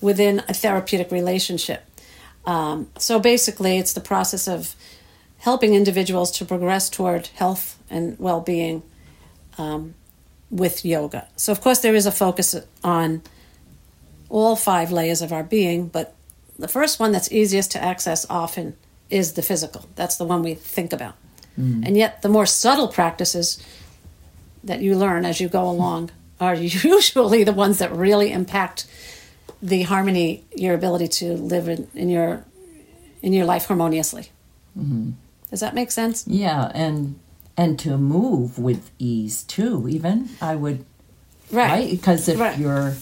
[0.00, 1.84] within a therapeutic relationship.
[2.46, 4.74] Um, so basically, it's the process of
[5.38, 8.82] helping individuals to progress toward health and well being
[9.58, 9.94] um,
[10.50, 11.28] with yoga.
[11.36, 13.22] So, of course, there is a focus on
[14.28, 16.14] all five layers of our being, but
[16.58, 18.76] the first one that's easiest to access often
[19.08, 19.86] is the physical.
[19.96, 21.14] That's the one we think about.
[21.84, 23.62] And yet, the more subtle practices
[24.64, 28.86] that you learn as you go along are usually the ones that really impact
[29.62, 32.44] the harmony, your ability to live in, in your
[33.22, 34.30] in your life harmoniously.
[34.78, 35.10] Mm-hmm.
[35.50, 36.24] Does that make sense?
[36.26, 37.18] yeah, and
[37.56, 39.86] and to move with ease too.
[39.88, 40.84] Even I would
[41.52, 42.56] right because if Right.
[42.58, 42.94] you're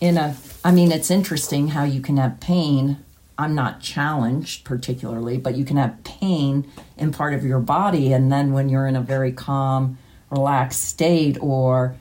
[0.00, 2.96] in a i mean it's interesting how you can have pain
[3.38, 8.32] i'm not challenged particularly but you can have pain in part of your body and
[8.32, 9.98] then when you're in a very calm
[10.30, 11.94] relaxed state or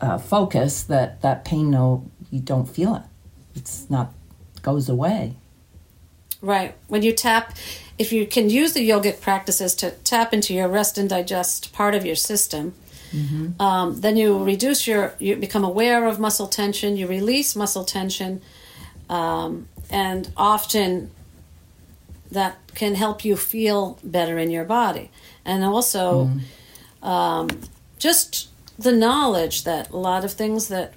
[0.00, 3.02] uh, focus that that pain no you don't feel it
[3.54, 4.12] it's not
[4.62, 5.34] goes away
[6.44, 6.74] Right.
[6.88, 7.56] When you tap,
[7.98, 11.94] if you can use the yogic practices to tap into your rest and digest part
[11.94, 12.74] of your system,
[13.60, 18.42] um, then you reduce your, you become aware of muscle tension, you release muscle tension,
[19.08, 21.10] um, and often
[22.30, 25.10] that can help you feel better in your body.
[25.46, 26.30] And also,
[27.02, 27.48] um,
[27.98, 30.94] just the knowledge that a lot of things that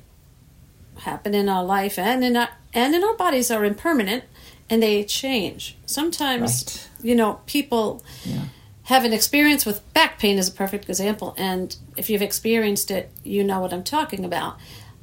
[0.99, 4.23] happen in our life and in our and in our bodies are impermanent
[4.69, 5.77] and they change.
[5.85, 6.87] Sometimes, Right.
[7.09, 8.41] you know, people Yeah.
[8.83, 13.09] have an experience with back pain is a perfect example, and if you've experienced it,
[13.23, 14.57] you know what I'm talking about.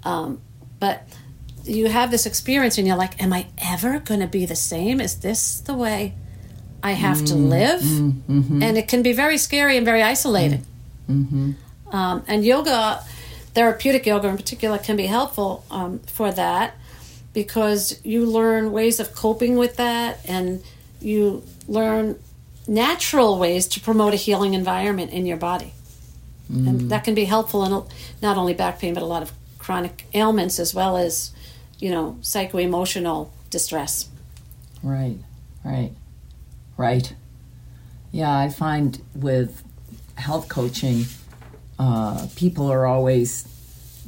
[0.04, 0.40] Um,
[0.78, 1.08] but
[1.64, 5.00] you have this experience, and you're like, "Am I ever going to be the same?
[5.00, 6.14] Is this the way
[6.82, 7.48] I have to mm-hmm.
[7.48, 8.62] live?" Mm-hmm.
[8.62, 10.66] And it can be very scary and very isolating.
[11.10, 11.52] Mm-hmm.
[11.94, 13.04] Um, and yoga,
[13.54, 16.74] therapeutic yoga in particular, can be helpful um, for that
[17.32, 20.62] because you learn ways of coping with that and
[21.00, 22.18] you learn
[22.66, 25.72] natural ways to promote a healing environment in your body.
[26.48, 27.72] And that can be helpful in
[28.20, 31.32] not only back pain, but a lot of chronic ailments as well as,
[31.78, 34.08] you know, psycho emotional distress.
[34.82, 35.18] Right,
[35.64, 35.92] right,
[36.76, 37.14] right.
[38.12, 39.62] Yeah, I find with
[40.16, 41.06] health coaching,
[41.78, 43.48] uh, people are always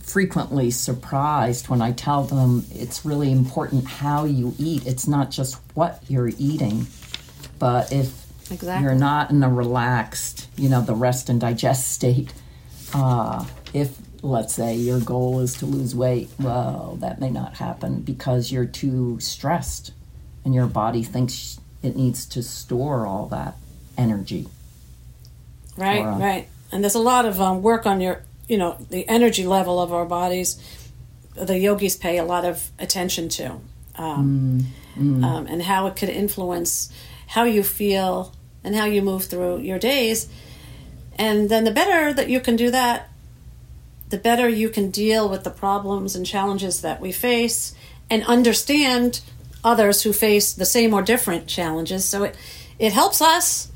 [0.02, 4.86] frequently surprised when I tell them it's really important how you eat.
[4.86, 6.86] It's not just what you're eating,
[7.58, 8.84] but if Exactly.
[8.84, 12.32] you're not in a relaxed, you know, the rest and digest state,
[12.94, 18.00] uh, if let's say your goal is to lose weight, well, that may not happen
[18.02, 19.92] because you're too stressed
[20.44, 23.56] and your body thinks it needs to store all that
[23.98, 24.46] energy.
[25.76, 26.48] Right, Or, right.
[26.72, 29.92] And there's a lot of um, work on your, you know, the energy level of
[29.92, 30.58] our bodies.
[31.34, 33.60] The yogis pay a lot of attention to,
[33.96, 34.66] um,
[35.24, 36.90] Um, and how it could influence
[37.28, 38.32] how you feel
[38.64, 40.28] and how you move through your days.
[41.18, 43.08] And then the better that you can do that,
[44.08, 47.74] the better you can deal with the problems and challenges that we face
[48.08, 49.20] and understand
[49.62, 52.04] others who face the same or different challenges.
[52.04, 52.36] So it,
[52.78, 53.70] it helps us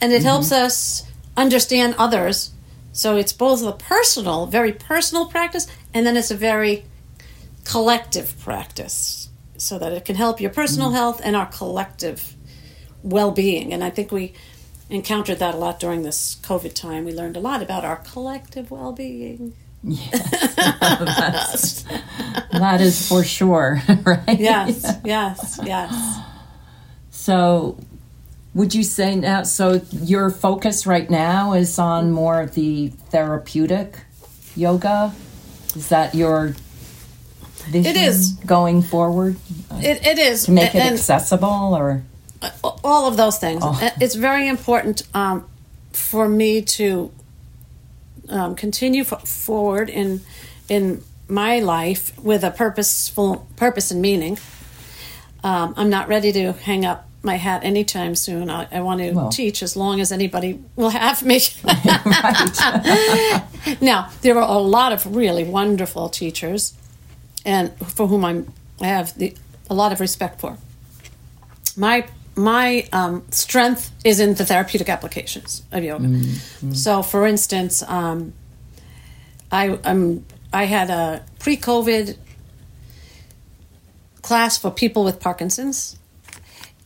[0.00, 1.04] and it helps us
[1.36, 2.52] understand others.
[2.92, 6.84] So it's both a personal, very personal practice, and then it's a very
[7.64, 9.28] collective practice.
[9.56, 10.94] so that it can help your personal Mm.
[10.94, 12.34] health and our collective
[13.04, 13.72] well-being.
[13.72, 14.32] And I think we
[14.90, 17.04] encountered that a lot during this COVID time.
[17.04, 19.52] We learned a lot about our collective well-being.
[19.84, 20.52] Yes,
[22.50, 24.40] that is for sure, right?
[24.40, 26.18] Yes, yes, yes.
[27.10, 27.78] So,
[28.54, 29.44] would you say now?
[29.44, 33.98] So, your focus right now is on more of the therapeutic
[34.54, 35.12] yoga.
[35.74, 36.54] Is that your
[37.70, 38.32] vision It is.
[38.44, 39.36] going forward
[39.72, 42.02] It, it is to make it and accessible, or
[42.84, 43.62] all of those things.
[43.64, 43.78] Oh.
[44.00, 45.48] It's very important um,
[45.92, 47.10] for me to
[48.28, 50.20] um, continue f- forward in
[50.68, 54.38] in my life with a purposeful purpose and meaning.
[55.44, 58.50] Um, I'm not ready to hang up my hat anytime soon.
[58.50, 59.28] I, I want to Well.
[59.30, 61.40] teach as long as anybody will have me.
[63.80, 66.74] now there are a lot of really wonderful teachers,
[67.44, 69.34] and for whom I'm I have the,
[69.70, 70.56] a lot of respect for.
[71.76, 76.08] My my um, strength is in the therapeutic applications of yoga.
[76.72, 78.32] So, for instance, um,
[79.50, 82.16] I um, I had a pre-COVID
[84.22, 85.98] class for people with Parkinson's,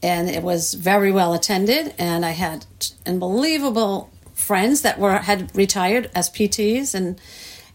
[0.03, 1.95] and it was very well attended.
[1.99, 2.67] And I had
[3.07, 7.21] unbelievable friends that were had retired as PTs, and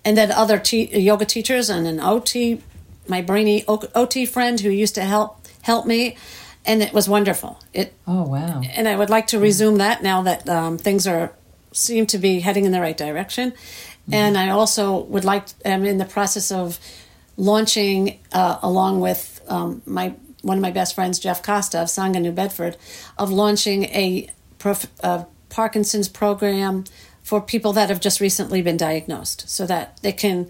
[0.06, 2.62] and then other te- yoga teachers and an OT,
[3.08, 6.18] my brainy OT friend who used to help help me,
[6.66, 7.60] and it was wonderful.
[7.74, 8.62] It Oh wow!
[8.76, 11.34] and I would like to resume that now that um, things are
[11.74, 13.54] seem to be heading in the right direction.
[14.12, 15.46] And I also would like.
[15.64, 16.80] I'm in the process of
[17.38, 22.22] launching, uh, along with um, my one of my best friends, Jeff Costa of Sangha,
[22.22, 22.78] New Bedford,
[23.18, 26.86] of launching a, prof, a Parkinson's program
[27.24, 30.48] for people that have just recently been diagnosed, so that they can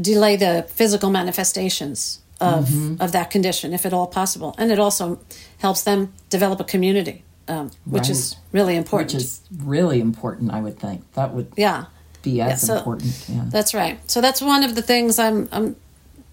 [0.00, 4.54] delay the physical manifestations of of that condition, if at all possible.
[4.58, 5.18] And it also
[5.58, 9.14] helps them develop a community, um, which is really important.
[9.14, 11.10] Which is really important, I would think.
[11.14, 11.86] That would yeah,
[12.22, 13.24] be as so- important.
[13.28, 13.44] Yeah.
[13.48, 13.98] that's right.
[14.10, 15.76] So that's one of the things I'm I'm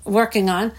[0.04, 0.72] working on.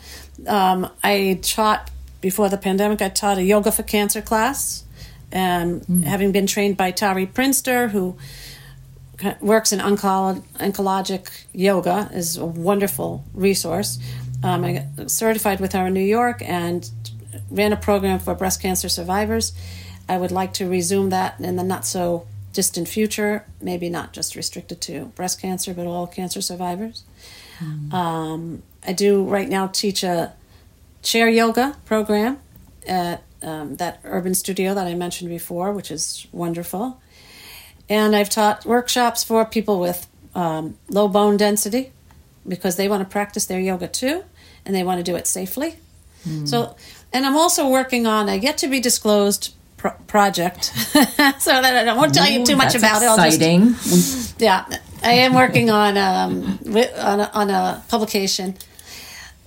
[0.47, 3.03] Um, I taught before the pandemic.
[3.03, 4.85] I taught a yoga for cancer class,
[5.33, 8.17] um, having been trained by Tari Prinster, who
[9.41, 13.99] works in oncolo- oncologic yoga, is a wonderful resource.
[14.43, 16.89] Um, I got certified with her in New York and
[17.51, 19.53] ran a program for breast cancer survivors.
[20.09, 24.37] I would like to resume that in the not so distant future, maybe not just
[24.37, 27.05] restricted to breast cancer, but all cancer survivors.
[27.93, 30.33] Um, I do right now teach a
[31.03, 32.39] chair yoga program
[32.87, 37.01] at um, that urban studio that I mentioned before, which is wonderful.
[37.89, 41.93] And I've taught workshops for people with um, low bone density
[42.49, 44.25] because they want to practice their yoga too
[44.65, 45.77] and they want to do it safely.
[46.47, 46.75] So,
[47.13, 51.95] and I'm also working on a yet to be disclosed pro- project so that I
[51.95, 53.11] won't tell you too much about it.
[53.35, 53.75] Exciting.
[54.39, 54.65] yeah,
[55.03, 58.57] I am working on um on a, on a publication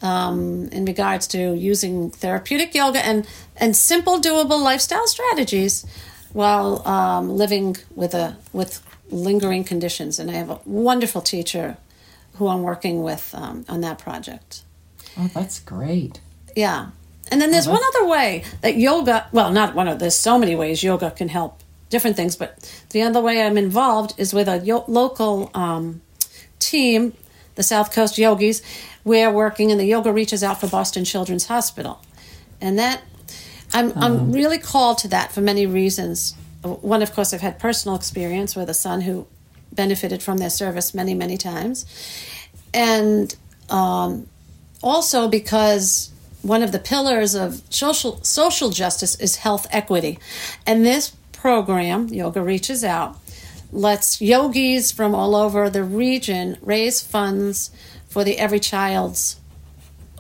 [0.02, 5.86] um, in regards to using therapeutic yoga and and simple, doable lifestyle strategies
[6.34, 10.20] while um, living with a with lingering conditions.
[10.20, 11.78] And I have a wonderful teacher
[12.36, 14.64] who I'm working with um, on that project.
[15.18, 16.22] oh, that's great.
[16.56, 16.90] Yeah.
[17.30, 20.56] And then there's one other way that yoga, well, not one of, there's so many
[20.56, 24.60] ways yoga can help different things, but the other way I'm involved is with a
[24.60, 26.02] yo- local um,
[26.60, 27.14] team,
[27.56, 28.62] the South Coast Yogis.
[29.08, 32.02] We're working and the yoga reaches out for Boston Children's Hospital.
[32.60, 33.02] And that,
[33.74, 36.36] I'm, I'm really called to that for many reasons.
[36.62, 39.26] One, of course, I've had personal experience with a son who
[39.72, 41.86] benefited from their service many, many times.
[42.74, 43.34] And
[43.70, 44.28] um,
[44.84, 50.20] also because one of the pillars of social social justice is health equity,
[50.66, 53.18] and this program, Yoga Reaches Out,
[53.72, 57.72] lets yogis from all over the region raise funds
[58.18, 59.40] for the Every Child's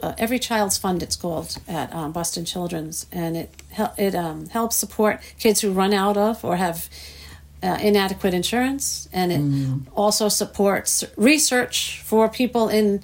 [0.04, 1.02] uh, Every Child's Fund.
[1.02, 3.50] It's called at um, Boston Children's, and it
[3.98, 6.89] it um, helps support kids who run out of or have
[7.64, 13.02] uh, inadequate insurance, and it also supports research for people in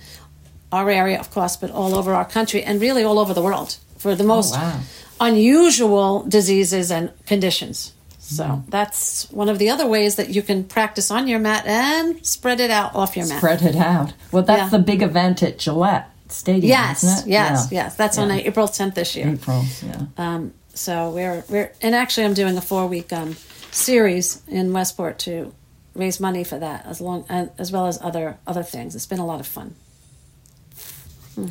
[0.72, 3.80] our area, of course, but all over our country and really all over the world
[3.98, 4.80] for the most wow.
[5.20, 7.94] unusual diseases and conditions.
[8.38, 12.26] So that's one of the other ways that you can practice on your mat and
[12.26, 13.38] spread it out off your mat.
[13.40, 14.14] Spread it out.
[14.32, 14.78] Well, that's Yeah.
[14.78, 17.68] the big event at Gillette Stadium, Yes, yes, Yeah.
[17.72, 17.96] yes.
[17.96, 19.30] That's on April 10th this year.
[19.30, 19.64] April.
[19.86, 20.02] Yeah.
[20.18, 23.36] Um, so we're we're and actually I'm doing a four week um,
[23.72, 25.54] series in Westport to
[25.96, 28.96] raise money for that as long and as well as other other things.
[28.96, 29.76] It's been a lot of fun.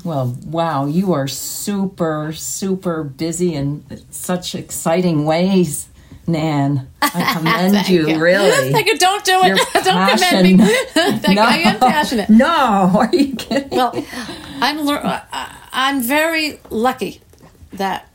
[0.05, 5.89] Well, wow, you are super, super busy in such exciting ways,
[6.27, 6.89] Nan.
[7.01, 8.51] I commend Thank you, really.
[8.73, 8.97] Thank you.
[8.99, 9.47] Don't do it.
[9.49, 10.65] Your Don't commend me.
[10.65, 11.41] you.
[11.41, 12.29] I am passionate.
[12.31, 12.47] No,
[12.95, 13.71] are you kidding?
[13.71, 13.93] Well,
[14.61, 17.21] I'm lear- I- I'm very lucky
[17.73, 18.09] that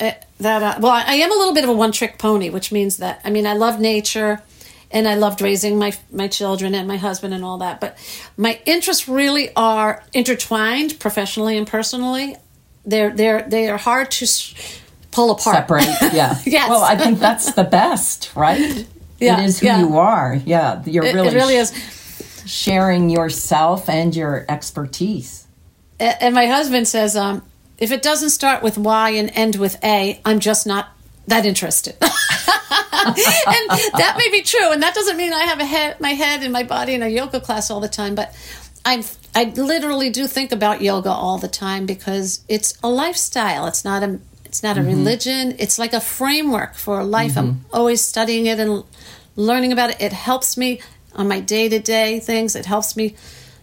[0.00, 2.70] uh, that uh, well, I am a little bit of a one trick pony, which
[2.72, 4.42] means that I mean I love nature,
[4.90, 7.80] and I loved raising my my children and my husband and all that.
[7.80, 7.98] But
[8.36, 12.36] my interests really are intertwined professionally and personally.
[12.86, 14.26] They're they're they are hard to
[15.10, 15.56] pull apart.
[15.56, 16.38] Separate, yeah.
[16.44, 16.68] Yes.
[16.68, 18.86] Well, I think that's the best, right?
[19.18, 19.80] Yeah, it is who yeah.
[19.80, 20.40] you are.
[20.46, 21.72] Yeah, you're It, really, it really is.
[22.46, 25.46] sharing yourself and your expertise.
[25.98, 27.42] And my husband says, um,
[27.76, 30.88] if it doesn't start with Y and end with A, I'm just not
[31.26, 31.96] that interested.
[32.00, 32.06] and
[33.94, 36.52] that may be true, and that doesn't mean I have a head, my head and
[36.52, 38.14] my body in a yoga class all the time.
[38.14, 38.34] But
[38.84, 39.02] I'm,
[39.34, 43.66] I literally do think about yoga all the time because it's a lifestyle.
[43.66, 44.90] It's not a, it's not a mm-hmm.
[44.90, 45.54] religion.
[45.60, 47.38] It's like a framework for life.
[47.38, 47.72] I'm mm-hmm.
[47.72, 48.82] always studying it and
[49.36, 50.00] learning about it.
[50.00, 50.80] It helps me
[51.14, 52.56] on my day to day things.
[52.56, 53.14] It helps me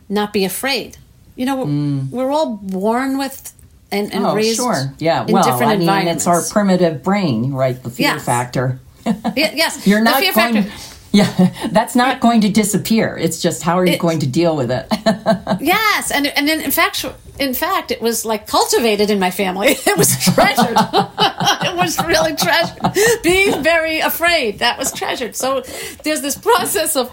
[0.08, 0.96] not be afraid.
[1.36, 2.10] You know, we're, mm.
[2.10, 3.54] we're all born with
[3.92, 4.94] and, and Oh, raised sure.
[4.98, 5.26] Yeah.
[5.26, 6.24] in well, different I mean, environments.
[6.24, 7.84] it's our primitive brain, right?
[7.84, 8.24] The fear Yes.
[8.24, 8.80] factor.
[9.36, 10.64] Yes, You're the not fear going.
[10.64, 10.97] factor.
[11.12, 11.32] Yeah,
[11.72, 13.18] that's not going to disappear.
[13.18, 14.88] It's just how are you It's- going to deal with it?
[15.62, 17.04] Yes, and and then in fact,
[17.40, 19.76] in fact, it was like cultivated in my family.
[19.88, 20.78] It was treasured.
[21.70, 22.80] it was really treasured.
[23.24, 25.36] Being very afraid that was treasured.
[25.36, 25.62] So
[26.04, 27.10] there's this process of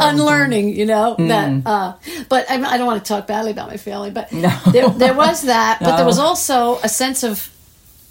[0.00, 1.16] unlearning, you know.
[1.18, 1.92] That, uh,
[2.28, 5.42] but I, I don't want to talk badly about my family, but there, there was
[5.42, 5.78] that.
[5.80, 7.50] But there was also a sense of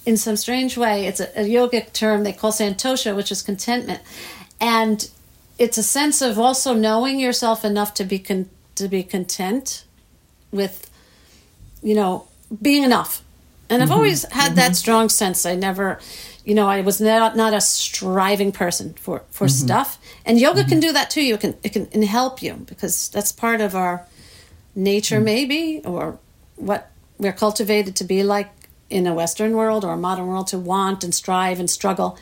[0.06, 4.00] in some strange way, it's a, a yogic term they call santosha, which is contentment,
[4.60, 5.10] and
[5.58, 9.86] it's a sense of also knowing yourself enough to be con- to be content
[10.52, 10.90] with,
[11.82, 12.28] you know,
[12.62, 13.24] being enough.
[13.70, 13.98] And I've mm-hmm.
[13.98, 14.74] always had that mm-hmm.
[14.74, 15.46] strong sense.
[15.46, 16.00] I never,
[16.46, 19.66] you know, I was not not a striving person for for mm-hmm.
[19.66, 20.00] stuff.
[20.26, 21.24] And yoga can do that too.
[21.24, 24.06] You can it can, it can help you because that's part of our
[24.76, 25.24] nature, mm.
[25.24, 26.20] maybe, or
[26.56, 28.52] what we're cultivated to be like
[28.90, 32.18] in a Western world or a modern world to want and strive and struggle.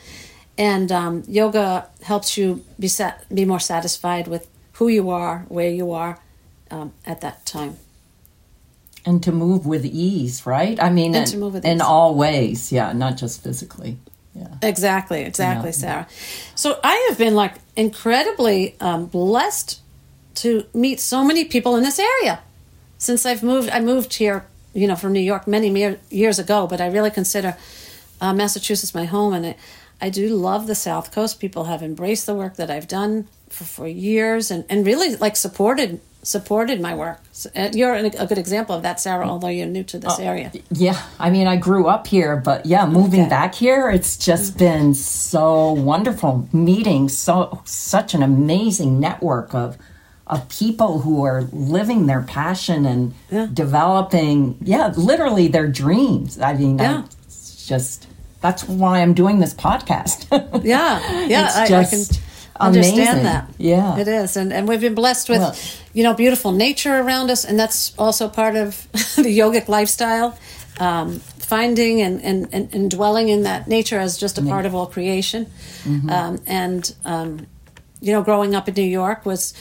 [0.58, 5.70] And um, yoga helps you be sat, be more satisfied with who you are, where
[5.70, 6.18] you are
[6.70, 7.76] um, at that time.
[9.04, 10.82] and to move with ease, right?
[10.82, 11.82] I mean, And in, to move with in ease.
[11.82, 12.72] all ways.
[12.72, 13.96] Yeah, not just physically.
[14.34, 14.48] Yeah.
[14.62, 15.80] Exactly, exactly, Yeah.
[15.82, 16.06] Sara.
[16.54, 19.80] So I have been like incredibly um, blessed
[20.42, 22.40] to meet so many people in this area
[22.98, 23.68] since I've moved.
[23.70, 24.44] I moved here,
[24.74, 27.56] you know, from New York many years ago, but I really consider
[28.20, 29.56] uh, Massachusetts my home, and I,
[30.00, 31.40] I do love the South Coast.
[31.40, 35.36] People have embraced the work that I've done for, for years, and, and really like
[35.36, 37.20] supported supported my work.
[37.30, 39.28] So, uh, you're a good example of that, Sara.
[39.28, 40.50] Although you're new to this area.
[40.72, 43.28] Yeah, I mean, I grew up here, but yeah, moving Okay.
[43.30, 49.76] back here, it's just been so wonderful meeting so such an amazing network of
[50.26, 53.46] of people who are living their passion and Yeah.
[53.54, 56.40] developing, yeah, literally their dreams.
[56.40, 57.02] I mean, Yeah.
[57.04, 58.08] I, it's just
[58.40, 60.26] that's why I'm doing this podcast.
[60.64, 62.04] Yeah, yeah, I, I can
[62.58, 63.22] understand amazing.
[63.24, 63.50] that.
[63.58, 63.98] Yeah.
[63.98, 65.56] it is, and and we've been blessed with, Well-
[65.94, 70.38] you know, beautiful nature around us, and that's also part of the yogic lifestyle.
[70.78, 74.74] Um, finding and, and, and, and dwelling in that nature as just a part of
[74.74, 75.46] all creation,
[75.84, 76.10] Mm-hmm.
[76.10, 77.46] um, and um,
[78.00, 79.54] you know, growing up in New York was.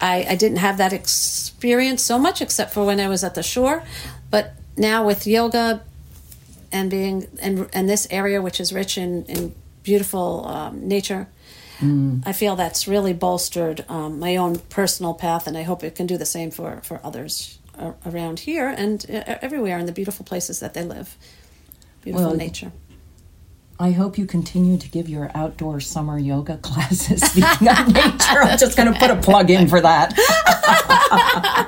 [0.00, 3.42] I, I didn't have that experience so much except for when I was at the
[3.42, 3.82] shore.
[4.30, 5.82] But now with yoga,
[6.72, 11.28] and being and and this area which is rich in in beautiful um, nature
[12.26, 16.06] i feel that's really bolstered um, my own personal path and i hope it can
[16.06, 17.58] do the same for for others
[18.04, 21.16] around here and uh, everywhere in the beautiful places that they live.
[22.02, 22.72] Beautiful Well, nature
[23.80, 27.22] I hope you continue to give your outdoor summer yoga classes.
[27.22, 30.14] Speaking of nature, I'm just going to put a plug in for that.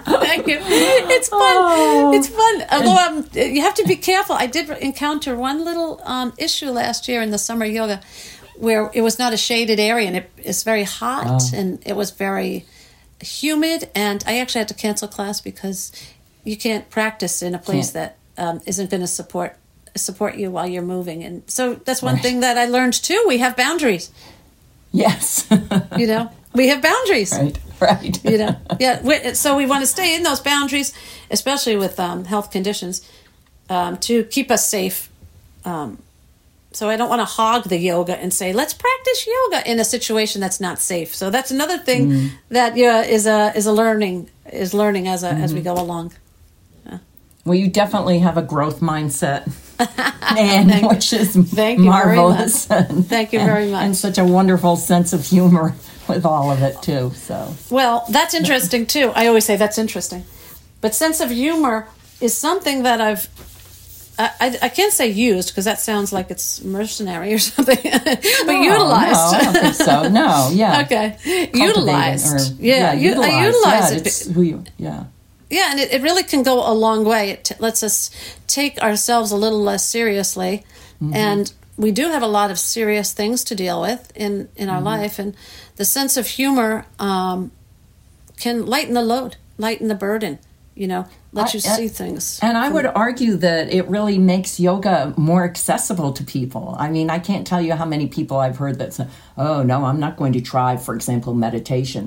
[0.07, 0.59] Thank you.
[0.61, 1.41] It's fun.
[1.41, 2.13] Oh.
[2.13, 2.65] It's fun.
[2.71, 4.35] Although um, you have to be careful.
[4.35, 8.01] I did encounter one little um, issue last year in the summer yoga
[8.57, 12.11] where it was not a shaded area and it, it's very hot and it was
[12.11, 12.67] very
[13.23, 13.89] humid.
[13.95, 15.93] And I actually had to cancel class because
[16.45, 18.15] you can't practice in a place Can't.
[18.37, 19.57] that um, isn't going to support
[19.97, 21.23] support you while you're moving.
[21.25, 22.23] And so that's one Right.
[22.23, 23.25] thing that I learned too.
[23.27, 24.11] We have boundaries.
[24.93, 25.47] Yes.
[25.99, 28.25] You know, we have boundaries right, right.
[28.25, 30.93] you know yeah so we want to stay in those boundaries
[31.31, 33.03] especially with um, health conditions
[33.69, 35.09] um, to keep us safe
[35.65, 35.99] um,
[36.73, 39.85] so i don't want to hog the yoga and say let's practice yoga in a
[39.85, 44.29] situation that's not safe so that's another thing that yeah is a is a learning
[44.53, 46.13] is learning as a as we go along
[47.45, 49.49] Well, you definitely have a growth mindset,
[50.37, 52.69] and which is Thank you very marvelous.
[52.69, 52.91] much.
[52.91, 53.85] and- Thank you very much.
[53.85, 55.75] And such a wonderful sense of humor
[56.09, 57.13] with all of it too.
[57.15, 59.13] So Well, that's interesting too.
[59.15, 60.25] I always say that's interesting.
[60.81, 61.89] But sense of humor
[62.21, 63.29] is something that I've.
[64.19, 68.23] I, I, I can't say used because that sounds like it's mercenary or something, but
[68.47, 69.13] No, utilized.
[69.13, 70.09] No, I don't think so.
[70.09, 70.83] No, yeah.
[70.83, 71.17] okay,
[71.55, 72.53] utilized.
[72.53, 73.47] or- yeah, I utilized.
[73.57, 74.07] utilize yeah, it.
[74.07, 75.05] It's who you, yeah.
[75.51, 77.31] Yeah, and it, it really can go a long way.
[77.31, 78.11] It t- lets us
[78.47, 80.65] take ourselves a little less seriously,
[81.15, 84.81] and we do have a lot of serious things to deal with in in our
[84.83, 85.35] life, and
[85.77, 87.51] the sense of humor um,
[88.39, 90.39] can lighten the load, lighten the burden.
[90.81, 91.05] You know,
[91.35, 92.39] let I- you see things.
[92.41, 96.75] And I would argue that it really makes yoga more accessible to people.
[96.79, 99.07] I mean, I can't tell you how many people I've heard that say,
[99.37, 102.05] "Oh no, I'm not going to try." For example, meditation.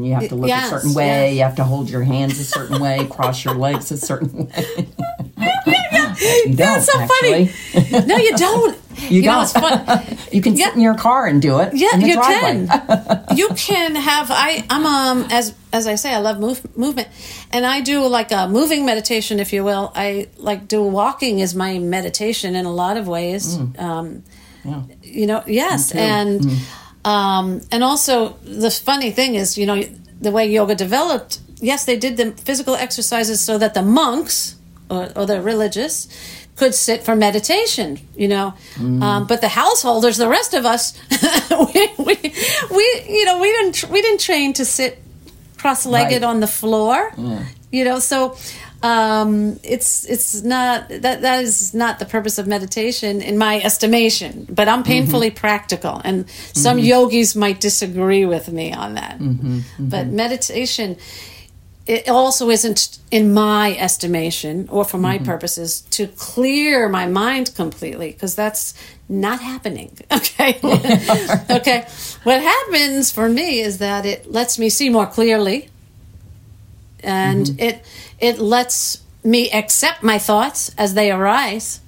[0.00, 1.30] Mm, you have to look Yes, a certain way.
[1.30, 1.34] yes.
[1.34, 4.88] You have to hold your hands a certain way, cross your legs a certain way.
[6.20, 7.46] you That's so actually.
[7.46, 8.06] funny.
[8.06, 8.78] no, you don't.
[9.10, 9.42] You, know, don't.
[9.42, 10.18] it's fun.
[10.32, 10.66] you can Yeah.
[10.66, 11.72] sit in your car and do it.
[11.74, 12.66] Yeah, you driveway.
[12.66, 13.36] can.
[13.36, 14.26] you can have.
[14.30, 17.08] I I'm um as as I say, I love move, movement,
[17.50, 19.90] and I do like a moving meditation, if you will.
[19.94, 23.56] I like do walking is my meditation in a lot of ways.
[23.78, 24.22] Um,
[24.64, 24.82] Yeah.
[25.02, 26.40] you know, yes, and
[27.04, 29.82] um, and also the funny thing is, you know,
[30.20, 31.40] the way yoga developed.
[31.60, 34.56] Yes, they did the physical exercises so that the monks
[34.92, 36.08] or, or the religious
[36.56, 37.98] could sit for meditation.
[38.16, 39.02] You know, mm.
[39.02, 40.98] um, but the householders, the rest of us,
[41.50, 42.34] we, we,
[42.70, 45.02] we, you know, we didn't we didn't train to sit
[45.58, 46.28] cross-legged Right.
[46.28, 47.10] on the floor.
[47.12, 47.46] Mm.
[47.70, 48.36] You know, so
[48.82, 54.46] um, it's it's not that that is not the purpose of meditation in my estimation.
[54.50, 54.92] But I'm mm-hmm.
[54.92, 56.86] painfully practical, and some mm-hmm.
[56.86, 59.18] yogis might disagree with me on that.
[59.18, 59.88] Mm-hmm.
[59.88, 60.96] But meditation.
[61.86, 65.26] It also isn't, in my estimation, or for my mm-hmm.
[65.26, 68.74] purposes, to clear my mind completely, because that's
[69.08, 69.96] not happening.
[70.12, 70.60] Okay.
[71.50, 71.86] okay.
[72.22, 75.68] What happens for me is that it lets me see more clearly
[77.02, 77.60] and mm-hmm.
[77.60, 77.84] it
[78.20, 81.80] it lets me accept my thoughts as they arise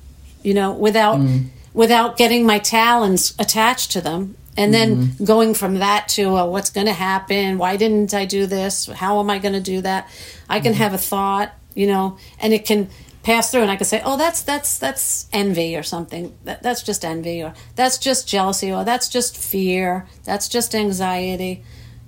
[0.42, 1.46] you know without mm.
[1.72, 6.70] without getting my talons attached to them and then going from that to uh, what's
[6.70, 7.58] going to happen?
[7.58, 8.86] Why didn't i do this?
[8.86, 10.08] How am i going to do that?
[10.48, 12.88] I can have a thought you know and it can
[13.24, 16.36] pass through and i can say oh that's that's that's envy or something.
[16.44, 20.06] That, that's just envy or that's just jealousy or that's just fear.
[20.24, 21.64] That's just anxiety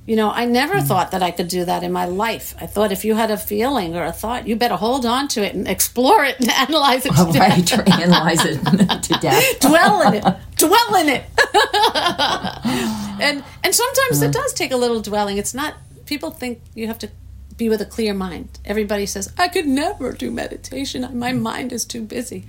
[0.07, 0.87] you know, I never hmm.
[0.87, 2.55] thought that I could do that in my life.
[2.61, 5.45] I thought if you had a feeling or a thought, you better hold on to
[5.45, 7.11] it and explore it and analyze it.
[7.11, 7.89] to right, death.
[8.01, 8.59] analyze it
[9.03, 9.61] to death.
[9.61, 10.25] Dwell in it.
[10.57, 11.25] Dwell in it.
[13.21, 14.33] and and sometimes it hmm.
[14.33, 15.39] does take a little dwelling.
[15.39, 15.75] It's not
[16.07, 17.11] people think you have to
[17.57, 18.61] be with a clear mind.
[18.65, 21.19] Everybody says, I could never do meditation.
[21.19, 22.45] My mind is too busy.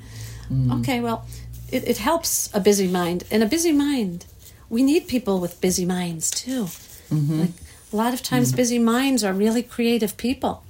[0.48, 0.72] Hmm.
[0.80, 1.26] Okay, well,
[1.72, 3.24] it, it helps a busy mind.
[3.32, 4.26] And a busy mind,
[4.70, 6.68] we need people with busy minds too.
[7.12, 7.50] Like
[7.94, 10.64] a lot of times, busy minds are really creative people.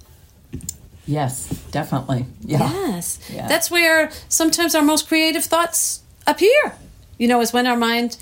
[1.06, 2.26] Yes, definitely.
[2.42, 2.60] Yeah.
[2.72, 3.20] Yes.
[3.32, 3.48] Yeah.
[3.48, 6.74] That's where sometimes our most creative thoughts appear.
[7.18, 8.18] You know, is when our mind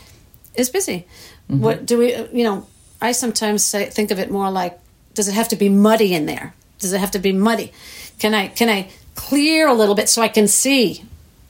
[0.55, 1.05] is busy.
[1.49, 1.61] Mm-hmm.
[1.61, 2.65] What do we, you know,
[3.01, 4.79] I sometimes say, think of it more like,
[5.13, 6.53] does it have to be muddy in there?
[6.79, 7.71] Does it have to be muddy?
[8.19, 11.03] Can I, can I clear a little bit so I can see,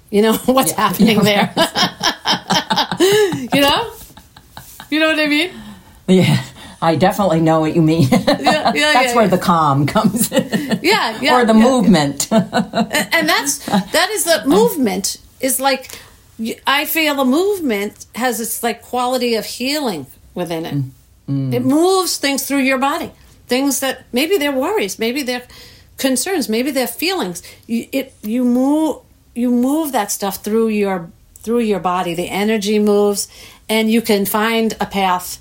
[0.10, 0.88] you know, what's Yeah.
[0.88, 1.54] happening there?
[3.54, 3.92] you know?
[4.90, 5.52] You know what I mean?
[6.08, 6.44] Yeah,
[6.86, 8.08] I definitely know what you mean.
[8.12, 9.28] yeah, That's yeah, where yeah.
[9.28, 10.80] the calm comes in.
[10.82, 11.42] Yeah, yeah.
[11.42, 11.72] or the yeah, yeah.
[11.72, 12.32] movement.
[12.32, 16.00] and that's that is the movement is like
[16.68, 20.76] I feel the movement has its like quality of healing within it.
[20.76, 20.92] Mm,
[21.30, 21.54] mm.
[21.54, 23.12] It moves things through your body,
[23.48, 25.48] things that maybe they're worries, maybe they're
[25.98, 27.42] concerns, maybe they're feelings.
[27.68, 29.02] You, it you move
[29.34, 32.14] you move that stuff through your through your body.
[32.16, 33.28] The energy moves,
[33.70, 35.40] and you can find a path.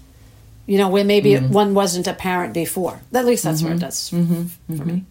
[0.67, 1.53] You know where maybe mm-hmm.
[1.53, 3.01] one wasn't apparent before.
[3.12, 3.85] At least that's where it mm-hmm.
[3.85, 4.87] does for mm-hmm.
[4.87, 5.05] me.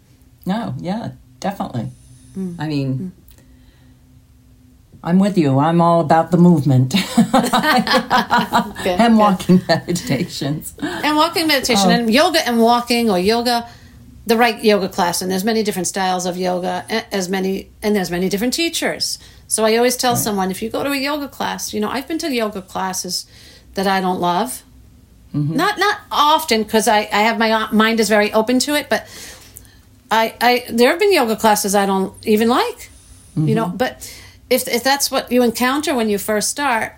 [0.45, 1.89] no, yeah, definitely.
[2.35, 2.55] Mm.
[2.57, 3.11] I mean, mm.
[5.03, 5.59] I'm with you.
[5.59, 9.19] I'm all about the movement Good, and good.
[9.19, 10.73] walking meditations.
[10.81, 11.93] and walking meditation oh.
[11.93, 13.67] and yoga and walking or yoga
[14.25, 18.09] the right yoga class and there's many different styles of yoga as many and there's
[18.09, 21.73] many different teachers so i always tell someone if you go to a yoga class
[21.73, 23.25] you know i've been to yoga classes
[23.73, 24.63] that i don't love
[25.33, 25.55] Mm-hmm.
[25.55, 28.87] not not often because I, I have my uh, mind is very open to it
[28.87, 29.07] but
[30.11, 32.91] i i there have been yoga classes i don't even like
[33.35, 33.77] you know mm-hmm.
[33.77, 33.93] but
[34.51, 36.93] if if that's what you encounter when you first start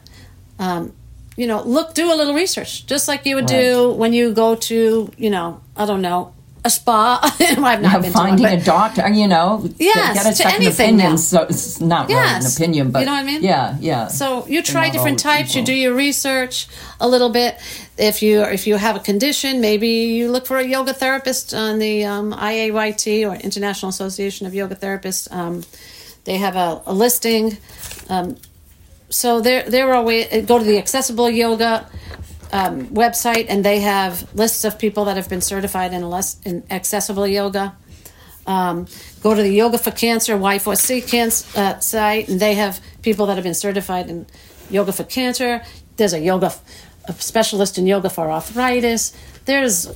[0.60, 0.94] um,
[1.38, 4.56] you know, look, do a little research, just like you would do when you go
[4.56, 6.34] to, you know, I don't know,
[6.66, 7.20] a spa.
[7.40, 10.56] I've not Yeah, been finding one, a doctor, you know, Yes, get a to second
[10.64, 11.12] anything opinion.
[11.12, 11.16] now.
[11.18, 13.44] So it's not really an opinion, but you know what I mean?
[13.44, 14.08] Yeah, yeah.
[14.08, 15.56] So you try different types.
[15.56, 16.68] You do your research
[17.00, 17.56] a little bit.
[17.98, 19.88] If you if you have a condition, maybe
[20.18, 24.76] you look for a yoga therapist on the um, IAYT or International Association of Yoga
[24.76, 25.32] Therapists.
[25.32, 25.64] Um,
[26.26, 27.58] they have a, a listing.
[28.10, 28.36] Um,
[29.10, 30.28] so there there are ways.
[30.46, 31.88] Go to the Accessible Yoga
[32.56, 36.64] um, website, and they have lists of people that have been certified in, less, in
[36.70, 37.76] accessible yoga.
[38.48, 38.88] Um,
[39.22, 43.36] go to the Yoga for Cancer Y4C cancer, uh, site, and they have people that
[43.36, 44.28] have been certified in
[44.70, 45.64] yoga for cancer.
[45.98, 46.54] There's a yoga,
[47.06, 49.14] a specialist in yoga for arthritis.
[49.46, 49.88] There's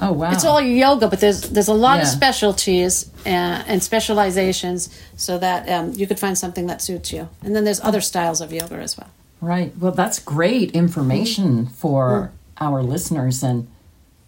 [0.00, 0.30] Oh wow!
[0.32, 5.68] it's all yoga, but there's there's a lot of specialties uh, and specializations, so that
[5.68, 7.28] um, you could find something that suits you.
[7.42, 9.10] And then there's other styles of yoga as well.
[9.40, 9.72] Right.
[9.78, 11.74] Well, that's great information Mm-hmm.
[11.74, 13.68] for our listeners, and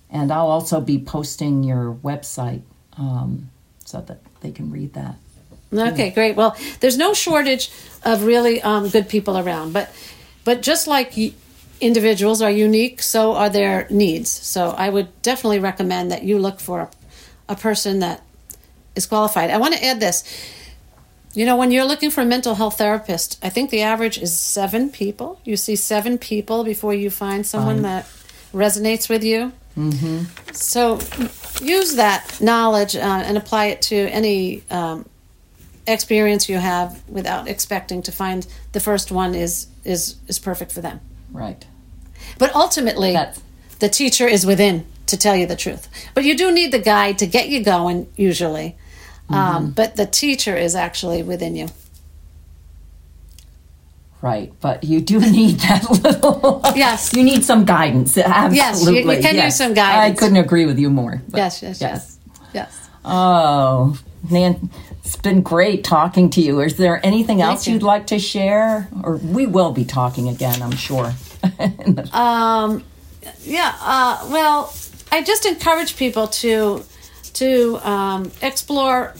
[0.09, 2.63] and I'll also be posting your website
[2.97, 3.51] um,
[3.85, 5.17] so that they can read that.
[5.73, 6.35] Okay, great.
[6.37, 7.71] Well, there's no shortage
[8.05, 9.91] of really um, good people around, but
[10.45, 11.15] but just like
[11.81, 14.31] individuals are unique, so are their needs.
[14.31, 16.91] So I would definitely recommend that you look for a,
[17.49, 18.23] a person that
[18.97, 19.51] is qualified.
[19.51, 20.25] I want to add this.
[21.33, 24.39] You know, when you're looking for a mental health therapist, I think the average is
[24.39, 25.41] seven people.
[25.45, 28.07] You see seven people before you find someone that
[28.53, 29.53] resonates with you.
[29.77, 30.25] Mm-hmm.
[30.53, 30.99] So
[31.65, 35.09] use that knowledge uh, and apply it to any um,
[35.87, 40.81] experience you have without expecting to find the first one is is is perfect for
[40.81, 41.01] them.
[41.33, 41.65] Right.
[42.39, 43.41] But ultimately, That's-
[43.79, 45.89] the teacher is within to tell you the truth.
[46.15, 48.77] But you do need the guide to get you going, usually.
[49.31, 51.69] Um, but the teacher is actually within you.
[54.23, 54.53] Right.
[54.61, 56.61] But you do need that little.
[56.75, 57.15] Yes.
[57.15, 58.17] You need some guidance.
[58.19, 59.17] Absolutely.
[59.17, 60.19] Yes, you can use some guidance.
[60.19, 61.23] I couldn't agree with you more.
[61.35, 62.19] Yes, yes, yes,
[62.53, 62.89] yes.
[63.05, 63.99] Oh,
[64.31, 64.69] Nan,
[65.03, 66.61] it's been great talking to you.
[66.61, 67.75] Is there anything else you.
[67.75, 68.89] you'd like to share?
[69.03, 71.13] Or we will be talking again, I'm sure.
[72.13, 72.85] Um,
[73.43, 73.75] yeah.
[73.81, 74.75] Uh, well,
[75.11, 76.85] I just encourage people to
[77.35, 79.15] to um, explore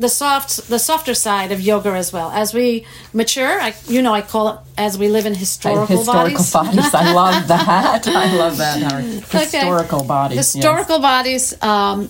[0.00, 3.60] the soft the softer side of yoga as well as we mature.
[3.60, 6.94] I, you know, I call it as we live in historical, historical bodies.
[6.94, 8.06] I love that.
[8.06, 8.92] I love that.
[8.92, 10.36] Our historical bodies.
[10.36, 10.52] yes.
[10.54, 11.60] Historical bodies.
[11.62, 12.08] Um,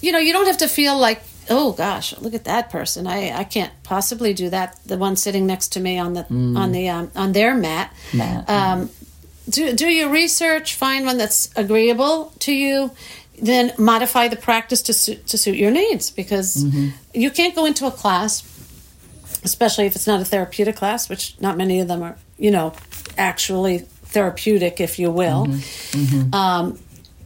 [0.00, 3.06] you know, you don't have to feel like, oh gosh, look at that person.
[3.06, 4.78] I, I can't possibly do that.
[4.86, 7.92] The one sitting next to me on the on the um, on their mat.
[8.14, 8.88] Mat, Um,
[9.50, 10.74] do do your research.
[10.76, 12.90] Find one that's agreeable to you.
[13.40, 16.90] Then modify the practice to suit to suit your needs because mm-hmm.
[17.12, 18.48] you can't go into a class
[19.44, 22.72] especially if it's not a therapeutic class, which not many of them are, you know,
[23.18, 25.98] actually therapeutic, if you will, mm-hmm.
[25.98, 26.34] Mm-hmm.
[26.34, 26.78] Um,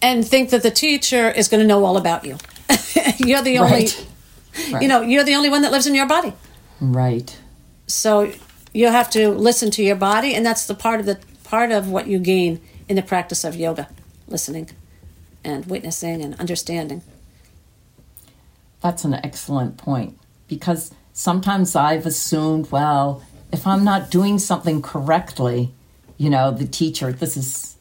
[0.02, 2.38] and think that the teacher is going to know all about you.
[3.18, 4.06] you're the only, Right.
[4.72, 4.82] Right.
[4.82, 6.32] you know, you're the only one that lives in your body.
[6.80, 7.36] Right.
[7.86, 8.32] So
[8.72, 11.90] you have to listen to your body, and that's the part of the part of
[11.90, 13.88] what you gain in the practice of yoga,
[14.26, 14.70] listening,
[15.46, 17.02] and witnessing and understanding.
[18.82, 20.18] That's an excellent point
[20.48, 23.22] because sometimes I've assumed, well,
[23.52, 25.72] if I'm not doing something correctly,
[26.18, 27.76] you know, the teacher, this is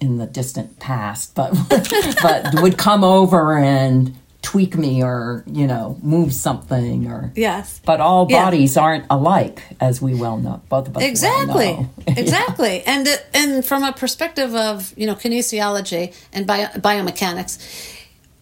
[0.00, 1.54] in the distant past, but
[2.22, 7.80] but would come over and tweak me or, you know, move something or Yes.
[7.84, 8.44] but all Yeah.
[8.44, 10.60] bodies aren't alike, as we well know.
[10.68, 11.88] Both of us well exactly know.
[12.22, 17.58] exactly and it- and from a perspective of you know kinesiology and bio, biomechanics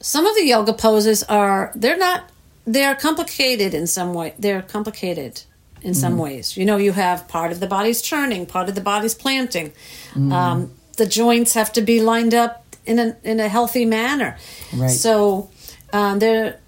[0.01, 2.25] some of the yoga poses are they're not
[2.67, 5.43] they're complicated in some way they're complicated
[5.83, 6.23] in some Mm-hmm.
[6.23, 9.69] ways you know you have part of the body's churning part of the body's planting
[10.15, 10.33] Mm-hmm.
[10.33, 10.59] um,
[10.97, 14.37] the joints have to be lined up in a in a healthy manner
[14.75, 14.91] Right.
[14.91, 15.49] so
[15.93, 16.59] um, there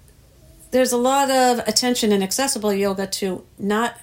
[0.71, 3.97] there's a lot of attention in accessible yoga to not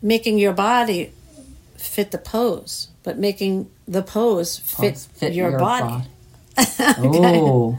[0.00, 1.12] making your body
[1.76, 6.04] fit the pose, but making the pose fit, Pose fit your, your body.
[6.78, 7.78] Oh,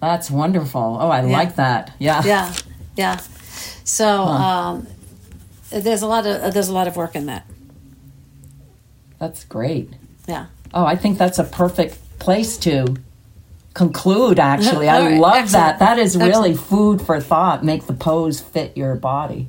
[0.00, 0.98] that's wonderful.
[1.00, 1.92] Oh, I like that.
[1.98, 2.22] Yeah.
[2.24, 2.54] Yeah,
[2.96, 3.16] yeah.
[3.84, 4.86] So um,
[5.70, 7.46] there's a lot of there's a lot of work in that.
[9.18, 9.90] That's great.
[10.28, 10.46] Yeah.
[10.72, 12.96] Oh, I think that's a perfect place to
[13.74, 14.88] conclude, actually.
[14.88, 15.78] I right, love excellent.
[15.78, 15.96] that.
[15.96, 17.64] That is really food for thought.
[17.64, 19.48] Make the pose fit your body.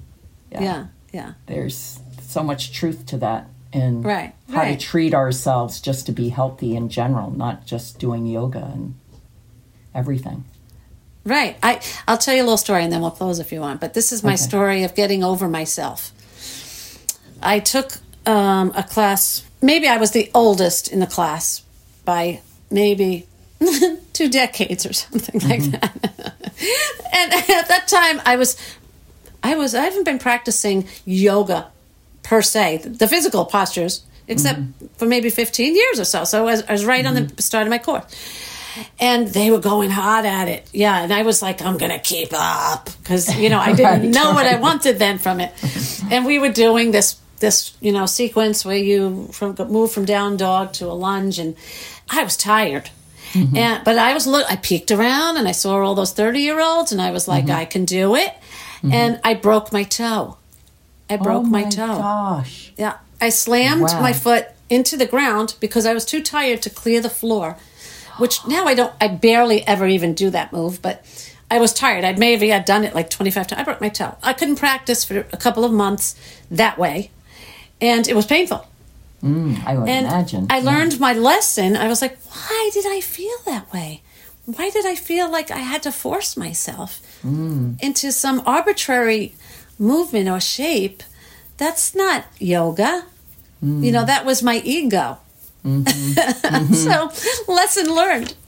[0.52, 0.88] Yeah.
[1.14, 1.34] Yeah.
[1.46, 3.48] There's so much truth to that.
[3.72, 4.80] And Right, how right.
[4.80, 8.96] to treat ourselves just to be healthy in general, not just doing yoga and
[9.94, 10.46] everything.
[11.26, 11.58] Right.
[11.62, 13.82] I I'll tell you a little story and then we'll close if you want.
[13.82, 14.44] But this is my Okay.
[14.44, 16.12] story of getting over myself.
[17.42, 19.44] I took um, a class.
[19.62, 21.62] Maybe I was the oldest in the class
[22.06, 22.40] by
[22.72, 23.28] maybe
[24.16, 25.72] two decades or something like mm-hmm.
[25.72, 26.34] that.
[27.14, 28.58] and at that time, I was,
[29.44, 31.68] I was, I haven't been practicing yoga
[32.24, 34.88] per se, the physical postures, except mm-hmm.
[34.98, 36.24] for maybe 15 years or so.
[36.24, 37.38] So I was, I was right on the mm-hmm.
[37.38, 38.04] start of my course.
[39.00, 40.68] And they were going hard at it.
[40.74, 41.02] Yeah.
[41.02, 42.90] And I was like, I'm going to keep up.
[42.98, 45.54] Because, you know, I didn't Right, know what I wanted then from it.
[46.12, 50.36] And we were doing this, this, you know, sequence where you from move from down
[50.36, 51.40] dog to a lunge.
[51.40, 51.56] And
[52.10, 52.90] I was tired.
[53.36, 53.58] Mm-hmm.
[53.58, 54.50] And, but I was look.
[54.50, 57.46] I peeked around and I saw all those thirty year olds, and I was like,
[57.46, 57.60] mm-hmm.
[57.60, 58.30] I can do it.
[58.78, 58.94] Mm-hmm.
[58.94, 60.38] And I broke my toe.
[61.10, 61.98] I broke oh my, my toe.
[61.98, 62.72] gosh.
[62.78, 64.02] Yeah, I slammed Wow.
[64.02, 67.58] my foot into the ground because I was too tired to clear the floor.
[68.18, 68.94] Which now I don't.
[69.02, 71.06] I barely ever even do that move, but
[71.52, 72.06] I was tired.
[72.06, 73.60] I'd maybe I'd done it like twenty five times.
[73.60, 74.16] I broke my toe.
[74.24, 76.16] I couldn't practice for a couple of months
[76.50, 77.12] that way,
[77.82, 78.66] and it was painful.
[79.26, 80.48] I would And imagine.
[80.50, 80.70] I Yeah.
[80.72, 81.76] learned my lesson.
[81.76, 84.02] I was like, why did I feel that way?
[84.46, 87.82] Why did I feel like I had to force myself Mm.
[87.82, 89.34] into some arbitrary
[89.80, 91.02] movement or shape?
[91.58, 93.06] That's not yoga.
[93.62, 93.92] You Mm.
[93.94, 95.18] know, that was my ego.
[95.66, 96.74] Mm-hmm.
[96.88, 97.10] so,
[97.52, 98.36] lesson learned.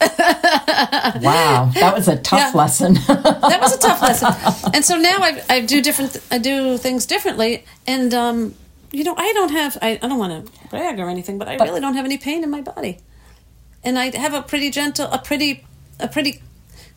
[1.20, 2.60] Wow, that was a tough Yeah.
[2.62, 2.94] lesson.
[2.94, 4.32] that was a tough lesson.
[4.74, 6.20] And so now I, I do different.
[6.30, 8.54] I do things differently, and um,
[8.92, 9.76] you know, I don't have.
[9.82, 12.42] I, I don't want to brag or anything, but I really don't have any pain
[12.44, 12.98] in my body,
[13.84, 15.64] and I have a pretty gentle, a pretty,
[16.00, 16.42] a pretty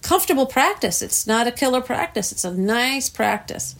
[0.01, 1.01] comfortable practice.
[1.01, 2.31] It's not a killer practice.
[2.31, 3.75] It's a nice practice,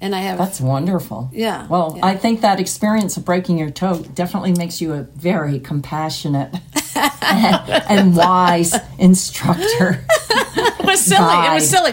[0.00, 0.38] and I have.
[0.38, 1.30] That's wonderful.
[1.32, 2.06] Yeah, Well, yeah.
[2.06, 6.54] I think that experience of breaking your toe definitely makes you a very compassionate
[7.22, 10.04] and wise instructor.
[10.30, 11.46] it was silly.
[11.46, 11.92] It was silly.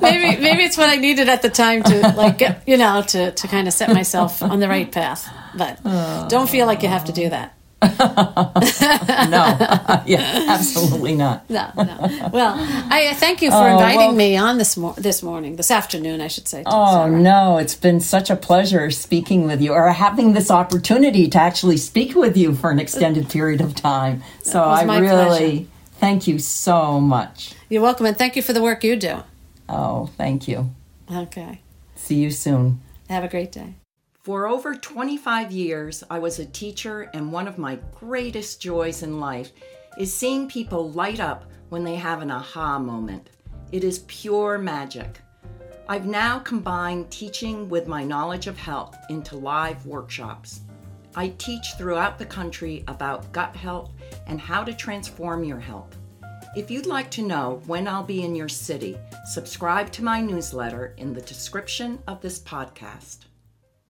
[0.00, 3.30] Maybe maybe it's what I needed at the time to like get you know to
[3.32, 5.28] to kind of set myself on the right path.
[5.56, 6.26] But oh.
[6.28, 7.54] don't feel like you have to do that.
[9.28, 9.56] No,
[10.06, 11.48] yeah, absolutely not.
[11.50, 12.30] No, no.
[12.32, 12.54] Well,
[12.90, 15.70] I uh, thank you for Oh, inviting well- me on this mor- this morning, this
[15.70, 16.62] afternoon, I should say.
[16.66, 17.10] Oh Sara.
[17.10, 21.76] no, it's been such a pleasure speaking with you or having this opportunity to actually
[21.76, 24.22] speak with you for an extended period of time.
[24.42, 25.66] So I really pleasure.
[26.00, 27.54] thank you so much.
[27.68, 29.22] You're welcome, and thank you for the work you do.
[29.68, 30.70] Oh, thank you.
[31.12, 31.60] Okay.
[31.96, 32.80] See you soon.
[33.10, 33.74] Have a great day.
[34.20, 39.20] For over 25 years, I was a teacher, and one of my greatest joys in
[39.20, 39.52] life
[39.96, 43.30] is seeing people light up when they have an aha moment.
[43.70, 45.20] It is pure magic.
[45.88, 50.62] I've now combined teaching with my knowledge of health into live workshops.
[51.14, 53.92] I teach throughout the country about gut health
[54.26, 55.96] and how to transform your health.
[56.56, 60.94] If you'd like to know when I'll be in your city, subscribe to my newsletter
[60.96, 63.27] in the description of this podcast.